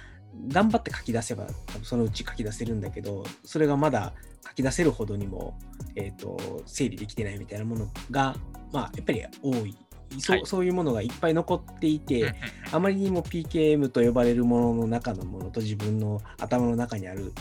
[0.47, 4.13] 頑張って書き出せば、多分そのうち書き出せるんだけど、それがまだ
[4.47, 5.57] 書き出せるほどにも、
[5.95, 8.35] えっと、整理できてないみたいなものが、
[8.71, 9.77] まあ、やっぱり多い。
[10.19, 10.41] そはい。
[10.45, 12.33] そういうものがいっぱい残っていて、うんうん
[12.69, 17.31] あまりにも PKM と呼ばれるものの中のものと自分の頭の中にある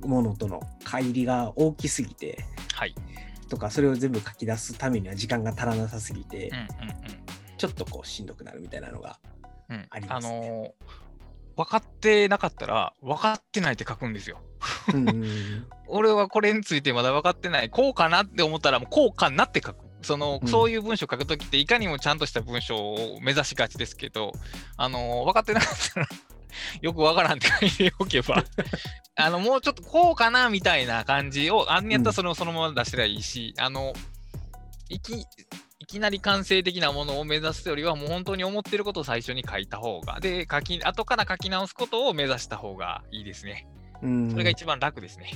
[0.00, 2.94] ものとの乖離が大きすぎてはい。
[3.48, 6.66] とかそれを全部書き出すためには時間が足らなさすぎて、うんうん
[7.56, 9.20] ちょっとこうしんどくなるみたいなのが
[9.68, 9.86] うんうん。
[9.90, 10.36] ありますね。
[10.36, 11.03] あのー
[11.56, 14.40] 分かってなかったら、分かってないって書くんですよ。
[14.92, 17.70] うんうんうん 俺はこれについてまだ分かってない。
[17.70, 19.84] こうかなって思ったら、もうこうかなって書く。
[20.02, 24.32] その、うんそういう文章を書くときって、いかにもちゃんとした文章を目指しがちですけど、
[24.76, 26.08] あのー分かってなかったら、
[26.82, 28.44] よくわからんって書いておけば、
[29.16, 33.94] あの、もうちょっとこうかなみたいな感じを、あんやったらそれをそのまま出したらいいし、あの、
[34.88, 35.24] いき、
[35.84, 43.68] いきなり完成的なものを目指すよりは、もう本当に思ってることを最初に書いた方が、で、書き、後から書き直すことを目指した方がいいですね。
[44.02, 45.32] うんそれが一番楽ですね。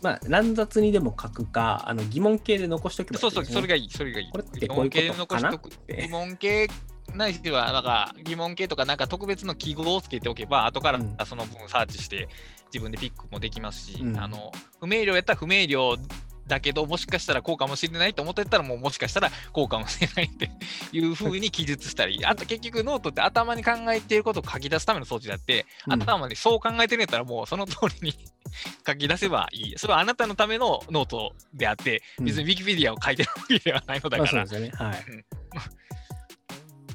[0.00, 4.30] まあ乱雑にでも書くかあの疑問形で残しておけばいいそうそう、それがいい、それがいい。
[4.30, 5.70] これってこういうこと疑問形残しとく。
[5.70, 6.68] て疑問形
[7.14, 12.28] ないしは、なんか疑問形とか、なんか特別の記号をつけておけば、後からうんその分サーチして、
[12.72, 15.98] 自分でピックもできますし、うんあの不明瞭やったら不明瞭
[16.46, 20.50] だけど、もしかしたらこうかもしれないと思ってたら、もうもしかしたらこうかもしれないって
[20.92, 28.14] いうふうに記述したり、あと結局ノートって頭に考えていることを書き出すための装置であって、うん頭でそう考えてるんやったら、もうその通りに
[28.86, 29.74] 書き出せばいい。
[29.76, 34.46] それはあなたのためのノートであって、別に Wikipedia を書いてるわけではないのだから。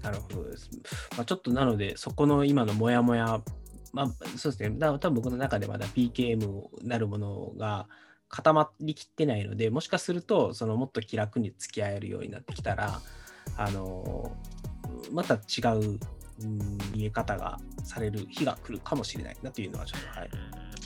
[0.02, 0.70] なるほどです。
[1.16, 3.40] まあ、ちょっとなので、そこの今のモヤモヤ、
[3.94, 4.72] まあ、そうですね。
[4.80, 7.88] だ多分僕の中でまだ PKM なるものが
[8.32, 13.02] 固まりきってないので、もしかすると、そのもっと気楽に付き合えるようになってきたら、
[13.58, 14.32] あの
[15.12, 16.00] また違う、
[16.44, 20.30] うん見え方がされる日が来るかもしれないなというのはちょっと、はい。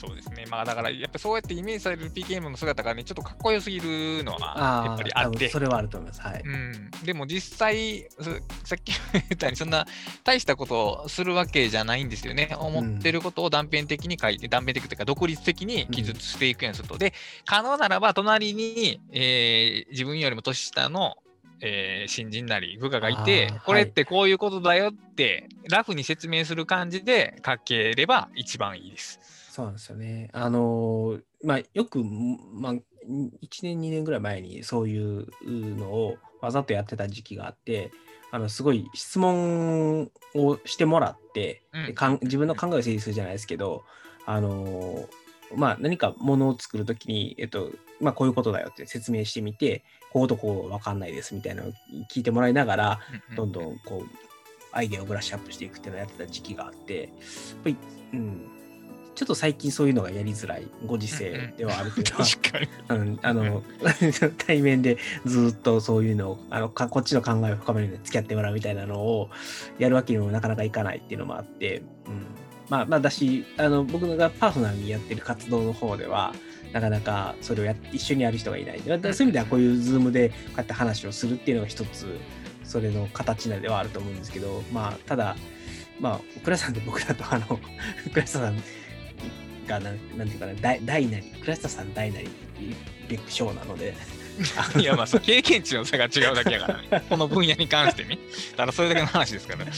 [0.04, 0.44] うんそうですね。
[0.50, 5.58] まあだから、やっぱそうやってイメージされる PKM の姿がね、ちょっとかっこよすぎるのはやっぱりあってそ。
[5.58, 6.20] れはあると思います。
[6.20, 6.42] はい。
[6.44, 8.24] うん、でも実際、そ
[8.64, 9.86] さっき言ったように、そんな
[10.24, 12.54] 大したことをするわけじゃないんですよね。
[12.58, 16.98] 思ってることを断片的に書いて、断片的というか、独立的に記述していくようにすると。
[16.98, 21.16] で、可能ならば、隣に、えー自分よりも年下の、
[21.60, 29.35] えー新人なり部下がいてこれってこういうことだよって、ラフに説明する感じで書ければ一番いいです。
[29.56, 30.28] そうなんですよね。
[30.34, 32.82] あのーまあ、よく、まあ、1
[33.62, 37.90] 年、2年ぐらい前にそういうのをわざとやってた時期があって、
[38.30, 43.82] あのすごい質問をしてもらって、うんでかん自分の考えを整理するじゃないですけど、
[44.26, 45.08] あのー
[45.54, 51.72] まあ、何かものを作るときに、えっとまあ、こういうことだよって説明してみて、こうとこう分かんないですみたいなのを
[52.12, 53.00] 聞いてもらいながら、
[53.34, 54.06] どんどんこう
[54.72, 57.08] アイデアをブラッシュアップしていくっていうのをやってた時期があって、やっ
[57.64, 57.76] ぱり、
[58.12, 58.55] うん、
[59.16, 62.68] ちょっと最近そういうのがやりづらいご時世ではあるというか、 確かに。
[62.90, 63.62] うんあの
[64.46, 69.30] 対面でずっとそういうのをあのかこっちの考えを深めるのに付き合ってもらうみたいなのを
[69.78, 72.26] やるわけにもなかなかいかないっていうのもあって、うん、
[72.68, 76.34] まあまあだしあの僕がパーソナルにやってる活動の方では
[76.74, 78.82] なかなかそれをやっ一緒にやる人がいない。
[78.86, 82.06] だからそういう意味ではこういうズームでこうやって話をするっていうのが一つ
[82.64, 85.36] それの形なではあると思うんですけど、まあただ
[86.00, 87.58] まあ倉さんと僕だとあの
[88.12, 88.62] 倉下さん
[89.66, 92.28] がなんなんていうかな大大なり倉下さん大なり
[93.08, 93.94] ビッグショーなので
[94.78, 97.04] いや、まあ、経験値の差が違うだけやからね。
[97.08, 98.18] この分野に関してね。
[98.54, 99.72] ただ、それだけの話ですからね。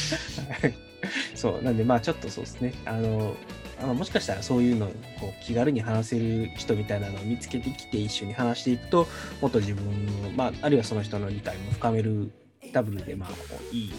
[1.35, 3.37] そうなんでまあちょっとそうですねあの
[3.81, 4.89] あのもしかしたらそういうのを
[5.21, 9.09] こう気軽に話せる人みたいなのを見つけてきて一緒に話していくと
[9.41, 12.33] もっと自分の、まあ、あるいはその人の理解も深める
[12.73, 13.37] ダブルでまあこ
[13.73, 13.93] ういい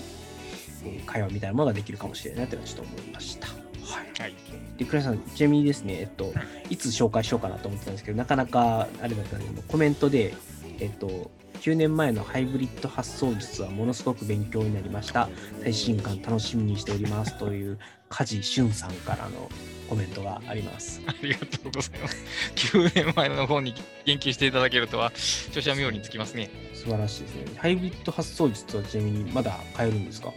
[0.83, 3.68] えー会話みたいなものができるかもしれないなというのはちょっと思いました。
[3.89, 4.33] はいはい。
[4.77, 6.33] で、倉井さん、ちなみにですね、えっと、
[6.69, 10.33] いつ紹介しようかなと思ってたんですけど、なかなかあれだったんで、コメントで、
[10.79, 11.31] えっと、
[11.61, 15.27] 9年前のハイブリッド発想術はものすごく勉強になりました。
[15.61, 17.77] 最新刊楽しみにしておりますという、
[18.07, 19.51] 梶俊さんからの
[19.87, 21.01] コメントがあります。
[21.05, 22.17] ありがとうございます。
[22.55, 23.75] 9年前の方に
[24.05, 25.07] 言及していただけるとは、
[25.49, 26.49] 著者名につきますね。
[26.73, 27.45] 素晴らしいですね。
[27.57, 30.31] ハイブリッド発想術はちなみにまだ買えるんですか？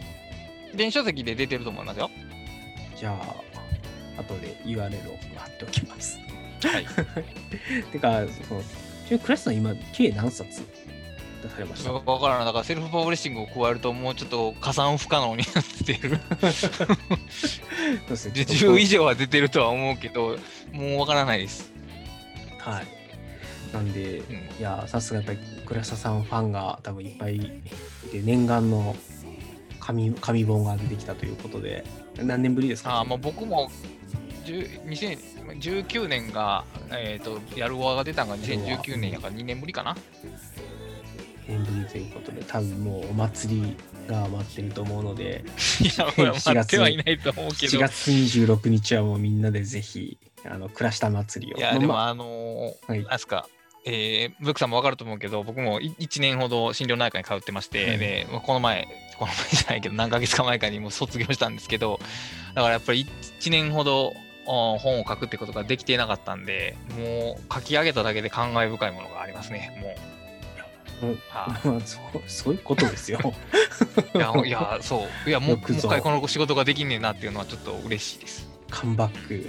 [0.75, 2.11] 電子書籍で出てると思いますよ。
[3.03, 3.19] じゃ
[4.17, 6.17] あ、後で URL を貼っておきます。
[6.65, 6.85] はい。
[7.91, 8.67] てか、その、ちな
[9.09, 10.61] みに倉石さん今、計何冊
[11.41, 11.91] 出されました？
[11.91, 12.45] わからない。
[12.45, 16.17] だから、セルフパブリッシングを加えると、もうちょっと加算不可能になってる。
[16.39, 16.49] そう
[18.07, 20.37] ですねでちょっと10以上は出てるとは思うけど、
[20.71, 21.73] もうわからないです。
[22.59, 22.87] はい。
[23.73, 28.95] なんで、うんいや、さすがやっぱり倉下さんファンが多分いっぱいいて、念願の
[29.81, 31.83] 紙紙本が出てきたということで、
[32.17, 32.99] 何年ぶりですか？
[32.99, 33.69] あーまあ僕も
[34.45, 34.83] 10
[35.61, 39.95] 2019年が、えー、とやるわが出たのが2019年やから2年ぶりかな。
[41.47, 43.75] 年ぶりということで、多分もうお祭り
[44.07, 45.43] が待ってると思うので、
[45.81, 46.05] いや、
[46.45, 47.79] 待ってはいないと思うけ4ど。
[47.87, 51.57] 月26日はもうみんなでぜひ、あの、倉下祭りを。
[51.57, 53.47] いや、でまあもあのー、はいなんすか、
[53.85, 58.87] えー、ブックさんも分かると思うけど、僕も1年ほど心療内科に通ってまして、うんで、もうこの前、
[59.25, 61.99] この前じゃないけど、何ヶ月か前かにもう卒業したんですけど、
[62.53, 63.05] だからやっぱり
[63.39, 64.13] 1年ほど
[64.45, 69.93] 本を書くってことができていなかったんで、もう書き上げただけで感慨深いものがありますね、もう。
[71.01, 73.19] うんはまあそうそういうことですよ。
[74.13, 78.47] い、いや、いやそう、いや、もう一回この仕事ができんねんなっていうのはちょっと嬉しいです。
[78.69, 79.45] カムバック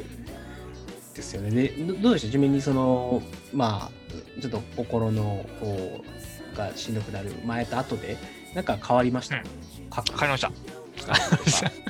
[1.14, 1.51] ですよね。
[1.51, 2.33] で、どどうでした？
[2.33, 3.22] ちなみにその、
[3.53, 6.05] まあ、ちょっと心の方
[6.57, 8.16] がしんどくなる前と後で、
[8.55, 9.42] なんか変わりました、うん。
[9.94, 10.52] 書くわかりました。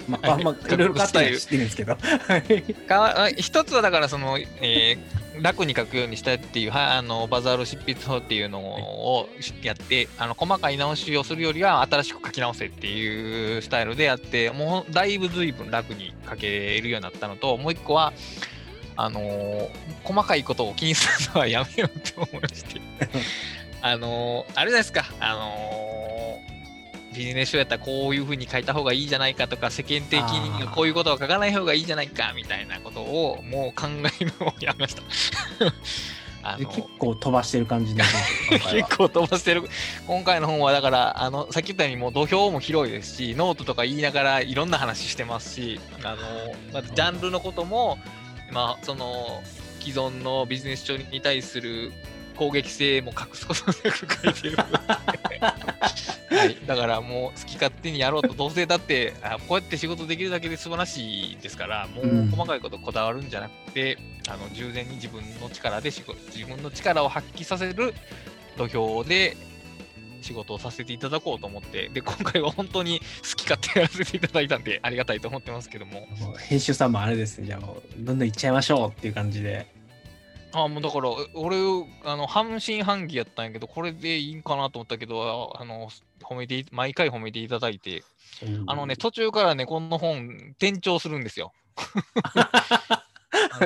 [0.08, 1.96] まあ、まあ、まあ、いろいろ変わって知ってるんですけど。
[3.36, 9.28] 一つはだからその、えー楽に書くようにしたっていうはあのバザール執筆法っていうのを
[9.62, 18.12] やってあの細かい直しをするよりは新しく書き直せっていうスタイルでやってもうだいぶ随分楽に書けるようになったのともう一個は
[18.96, 19.68] あのー
[20.04, 22.80] 細かいことを気にするのはやめようと思いまして。
[23.80, 25.04] あのーあれじゃないですか。
[25.20, 26.53] あのー
[27.16, 33.88] ビジネス書やったらこういうふうに書いた方がいいじゃないかとか世間的にこういうことは書かない方がいいじゃないかみたいなことをもう考
[34.20, 35.02] えるのをやめました。
[36.46, 39.62] あでの結構飛ばしてる感じ結構飛ばしてる。
[40.06, 46.16] 今回の本はだからあのさっき言ったようにもう土俵も広いですしノートとか言いながらいろんな話してますし あの、
[46.72, 47.98] まあ、ジャンルのことも、
[48.50, 49.42] まあ、その
[49.80, 51.92] 既存のビジネス書に対する
[52.36, 54.56] 攻撃性も隠すことなく書いてる。
[54.56, 62.28] はい、だからもう好き勝手にやろうとどうせだってあこうやって仕事できるだけで素晴らしいですからもうん。
[62.28, 67.94] う細かいことこだわるんじゃなくて、あの従前に自分の力で仕事自分の力を発揮させる
[68.56, 69.36] 土俵で
[70.22, 76.08] 仕事をさせていただこうと思ってで今回は本当に好き勝手やらせていただいたんでありがたいと思ってますけども。
[76.48, 79.73] 編集さんもあれですね、じゃあもう、どんどんいっちゃいましょうっていう感じで。
[80.54, 81.56] あもうだから俺
[82.04, 85.88] あの半信半疑やったんやけどこれでいいんかなと思ったけどああの
[86.22, 88.04] 褒めてい毎回褒めていただいて
[88.66, 91.52] あのね、途中からね、この本、転調するんですよ。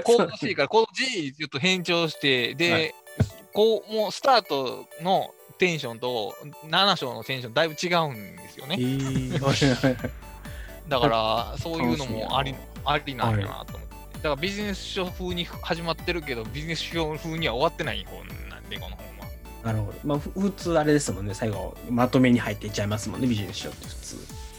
[0.05, 2.95] コード C からコード G ちょっと変調して、で、はい
[3.53, 6.35] こう、もうスタートのテンションと
[6.67, 8.77] 7章のテンションだいぶ違うんですよえね。
[8.77, 10.11] ー
[10.89, 13.88] だから、そういうのもありありなんやなと思って。
[14.19, 19.27] だからビジネス書風に始まってるけど、ビジネス書風には終わってない本なんで、この本は。
[19.65, 19.99] なるほど。
[20.05, 24.17] まあ、ふ普通あれですもんね、最後、まとめに入っていっちゃいますもんね、ビジネス書って普通。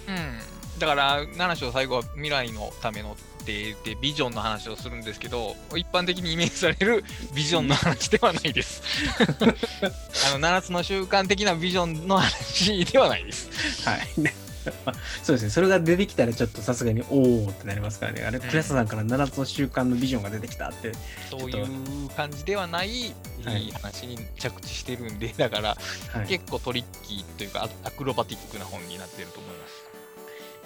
[0.07, 0.79] うん。
[0.79, 7.03] だから、7章最後は未来のためのって言って、ビジョンの話をするんですけど、一般的にイメージされる
[7.35, 8.81] ビジョンの話ではないです。
[10.33, 13.49] あの、7つの習慣的なビジョンの話ではないです。
[13.83, 14.07] はい。
[14.85, 14.93] あ
[15.23, 18.23] そうですね、それが出てきたらちょっとさすがにおーってなりますからね。
[18.23, 20.91] あれ、うんクラスさんから7つの習慣のビジョンが出てきたって。
[21.29, 22.87] そういう感じではない、
[23.45, 25.77] はいいい話に着地してるんで、だから、
[26.13, 29.89] はい、い結構トリッキーというか、アアクロバティックな本になってると思います。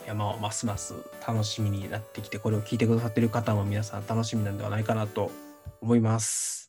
[0.07, 5.31] や、まあ、ますます楽しみになってきて、これを聞いてくださってる方も皆さん楽しみなんではないかなと
[5.81, 6.62] 思います。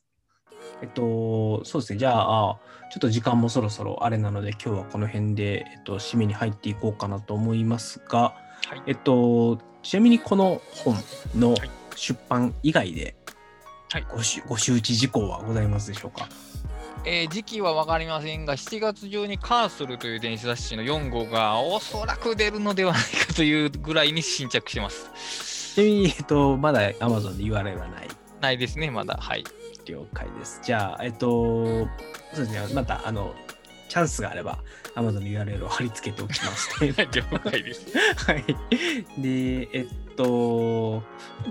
[0.81, 2.59] えっと、そうですね、じゃあ、あ
[2.91, 8.35] ちょっと時間もそろそろあれなので、今日はこの辺で、えっと、締めに入っていこうかなと思いますが、は
[8.75, 10.95] いえっと、ちなみにこの本
[11.35, 13.15] のはい出版以外で
[13.91, 16.27] はいごし、ご周知事項はございますでしょうか？
[17.05, 25.75] えー時期は分かりませんが、7月中にカーソルという電子雑誌の4号がおそらく出るのではないかというぐらいに新着してます。
[25.75, 28.07] ちなみに、えっと、まだ Amazon で URL はない？
[28.41, 29.17] ないですね、まだ。
[29.21, 29.43] はい。
[29.85, 30.59] 了解です。
[30.63, 31.87] じゃあ、えっと、
[32.33, 33.33] そうですね、また、あの、
[33.87, 34.59] チャンスがあれば、
[34.95, 36.93] Amazon の URL を貼り付けておきますね。
[37.11, 37.85] 了解です。
[38.25, 38.43] はい。
[39.21, 41.03] で、えっと、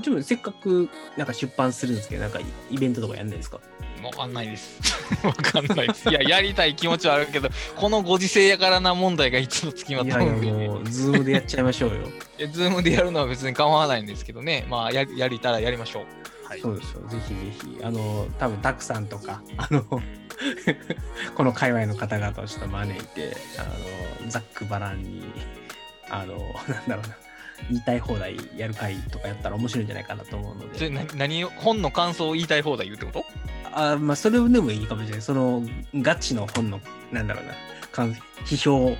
[0.03, 3.61] ちょっとせっかくなんか出版するんですけど、なんかイベントとかやんないですか？
[4.03, 4.79] わかんないです。
[5.25, 6.11] わかんないです。
[6.11, 12.49] いや、やりたい気持ちはあるけど、このご時世やからな問題が一度つきまいやいや、とうんで、もう、ズームでやっちゃいましょうよ。
[12.53, 16.05] ズームでやるのは別に構わないんですけどね、まあや、やりたらやりましょう。
[16.45, 16.61] はい。
[16.61, 17.09] そうですよ。
[17.09, 19.83] ぜひぜひ、あの、多分たくさんとか、あの、
[21.35, 25.25] この界隈の方々をちょっと招いて、あの、ざっくばらんに、
[26.11, 26.37] あの、
[26.69, 27.17] なんだろうな、
[27.71, 33.25] 言いたい放題やる会とかやったら面白いんじゃないかなと思うので、それな何を本の感想を言いたい放題言うってこと？
[33.73, 35.23] あまあ、それでもいいかもしれない。
[35.23, 35.63] その、
[35.97, 36.81] ガチの本の、
[37.11, 37.55] なんだろうな、
[37.91, 38.15] かん
[38.45, 38.97] 批評を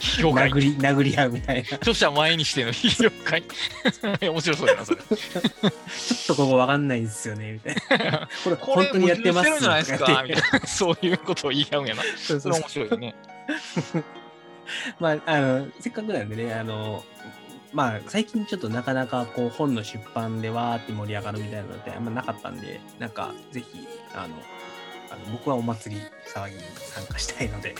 [0.00, 1.68] 批評会殴り、殴り合うみたいな。
[1.68, 3.42] ちょ著者前にしての 批評会
[4.30, 4.98] 面白そうだな、それ。
[5.00, 8.28] っとここわかんないんですよね、みたいな。
[8.44, 10.66] これ、本当にやってます矛盾してるんじゃないですとかか言ってみたいな。
[10.66, 12.02] そういうことを言い合うんやな。
[12.16, 13.14] それ面白いよね。
[14.98, 17.04] まあ、あの、せっかくなんでね、あの、
[17.72, 23.66] まあ、最近ちょっとなかなかこう本の出版でわーって盛り上がるみたいなのってあんまなかったんで、なんかぜひ、
[24.14, 24.34] あの、
[25.10, 26.02] あの僕はお祭り
[26.34, 27.74] 騒ぎに参加したいので、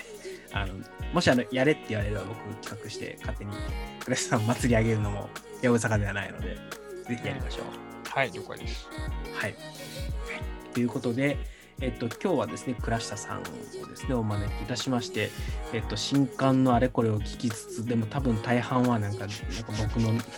[0.53, 0.75] あの、
[1.13, 3.53] もしあの、やれって言われれば僕企画して勝手に
[4.05, 6.57] クレスさん祭り上げるのも八百坂ではないので、
[7.09, 7.65] ぜひやりましょう。
[8.09, 8.89] はい、了解です。
[9.35, 9.55] はい。
[10.75, 11.39] ということで、
[11.81, 15.31] えっと、今日はですね、倉下さんをですね、お招きいたしまして、
[15.73, 19.37] えっと、新刊のあれこれを聞きつつ、でも多分大半はなんか、なんか
[19.79, 20.29] 僕のなんか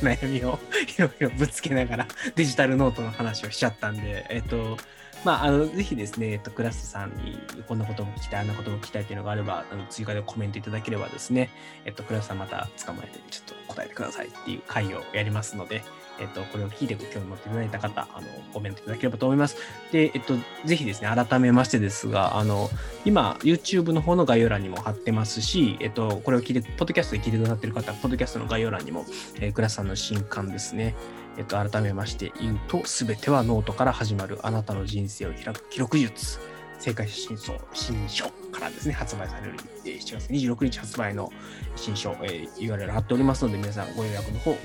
[0.00, 0.60] 悩みを
[0.96, 4.76] いろいろぶつけながらデジタルノートの話をしちゃったんで、えっと、
[5.24, 11.50] まあ、あの、ぜひですね、えっと、クラスさんにこんなことも聞きたい、あんなことも聞きたいっていうのがあれば、あの追加でコメントいただければですね、
[11.84, 15.82] えっと、クラスさんまた捕まえて、ちょっと答えてくださいっていう回をやりますので、
[16.18, 19.56] えっと、これを聞いてご興味持っていただいた方、あの、コメントいただければと思います。
[19.92, 22.68] で、えっと、ぜひですね、改めましてですが、あの、
[23.04, 29.06] 今、YouTube の方の概要欄にも貼ってますし、えっと、これを聞いて、ポッドキャストで聞いてくださっている方は、ポッドキャストの概要欄にも、
[29.40, 30.94] えー、倉下さんの新刊ですね、
[31.36, 36.38] えっと、改めまして言うと、すべてはノートから始まるあなたの人生を開く記録術。
[36.82, 41.30] 星海社新書からですね、発売される7月26日発売の
[41.76, 44.56] 新書、えー URL 貼っておりますので、皆さんご予約の方、よ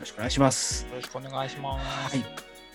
[0.00, 0.86] ろしくお願いします。
[0.86, 2.16] よろしくお願いします。
[2.16, 2.24] はい。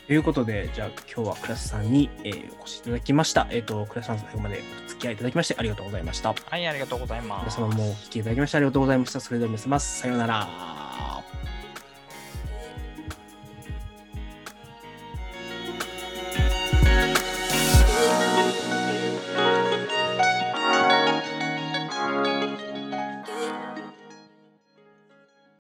[0.06, 3.48] ということで、じゃあ今日は倉下さんに、えーお越しいただきました。
[3.50, 6.34] えっ、と、倉下さん最後までお付き合いいただきましてありがとうございました。
[6.34, 7.60] はい、ありがとうございます。
[7.60, 9.20] 皆様もお聞きいただきましてありがとうございました。
[9.20, 10.77] それでは皆様、さようなら。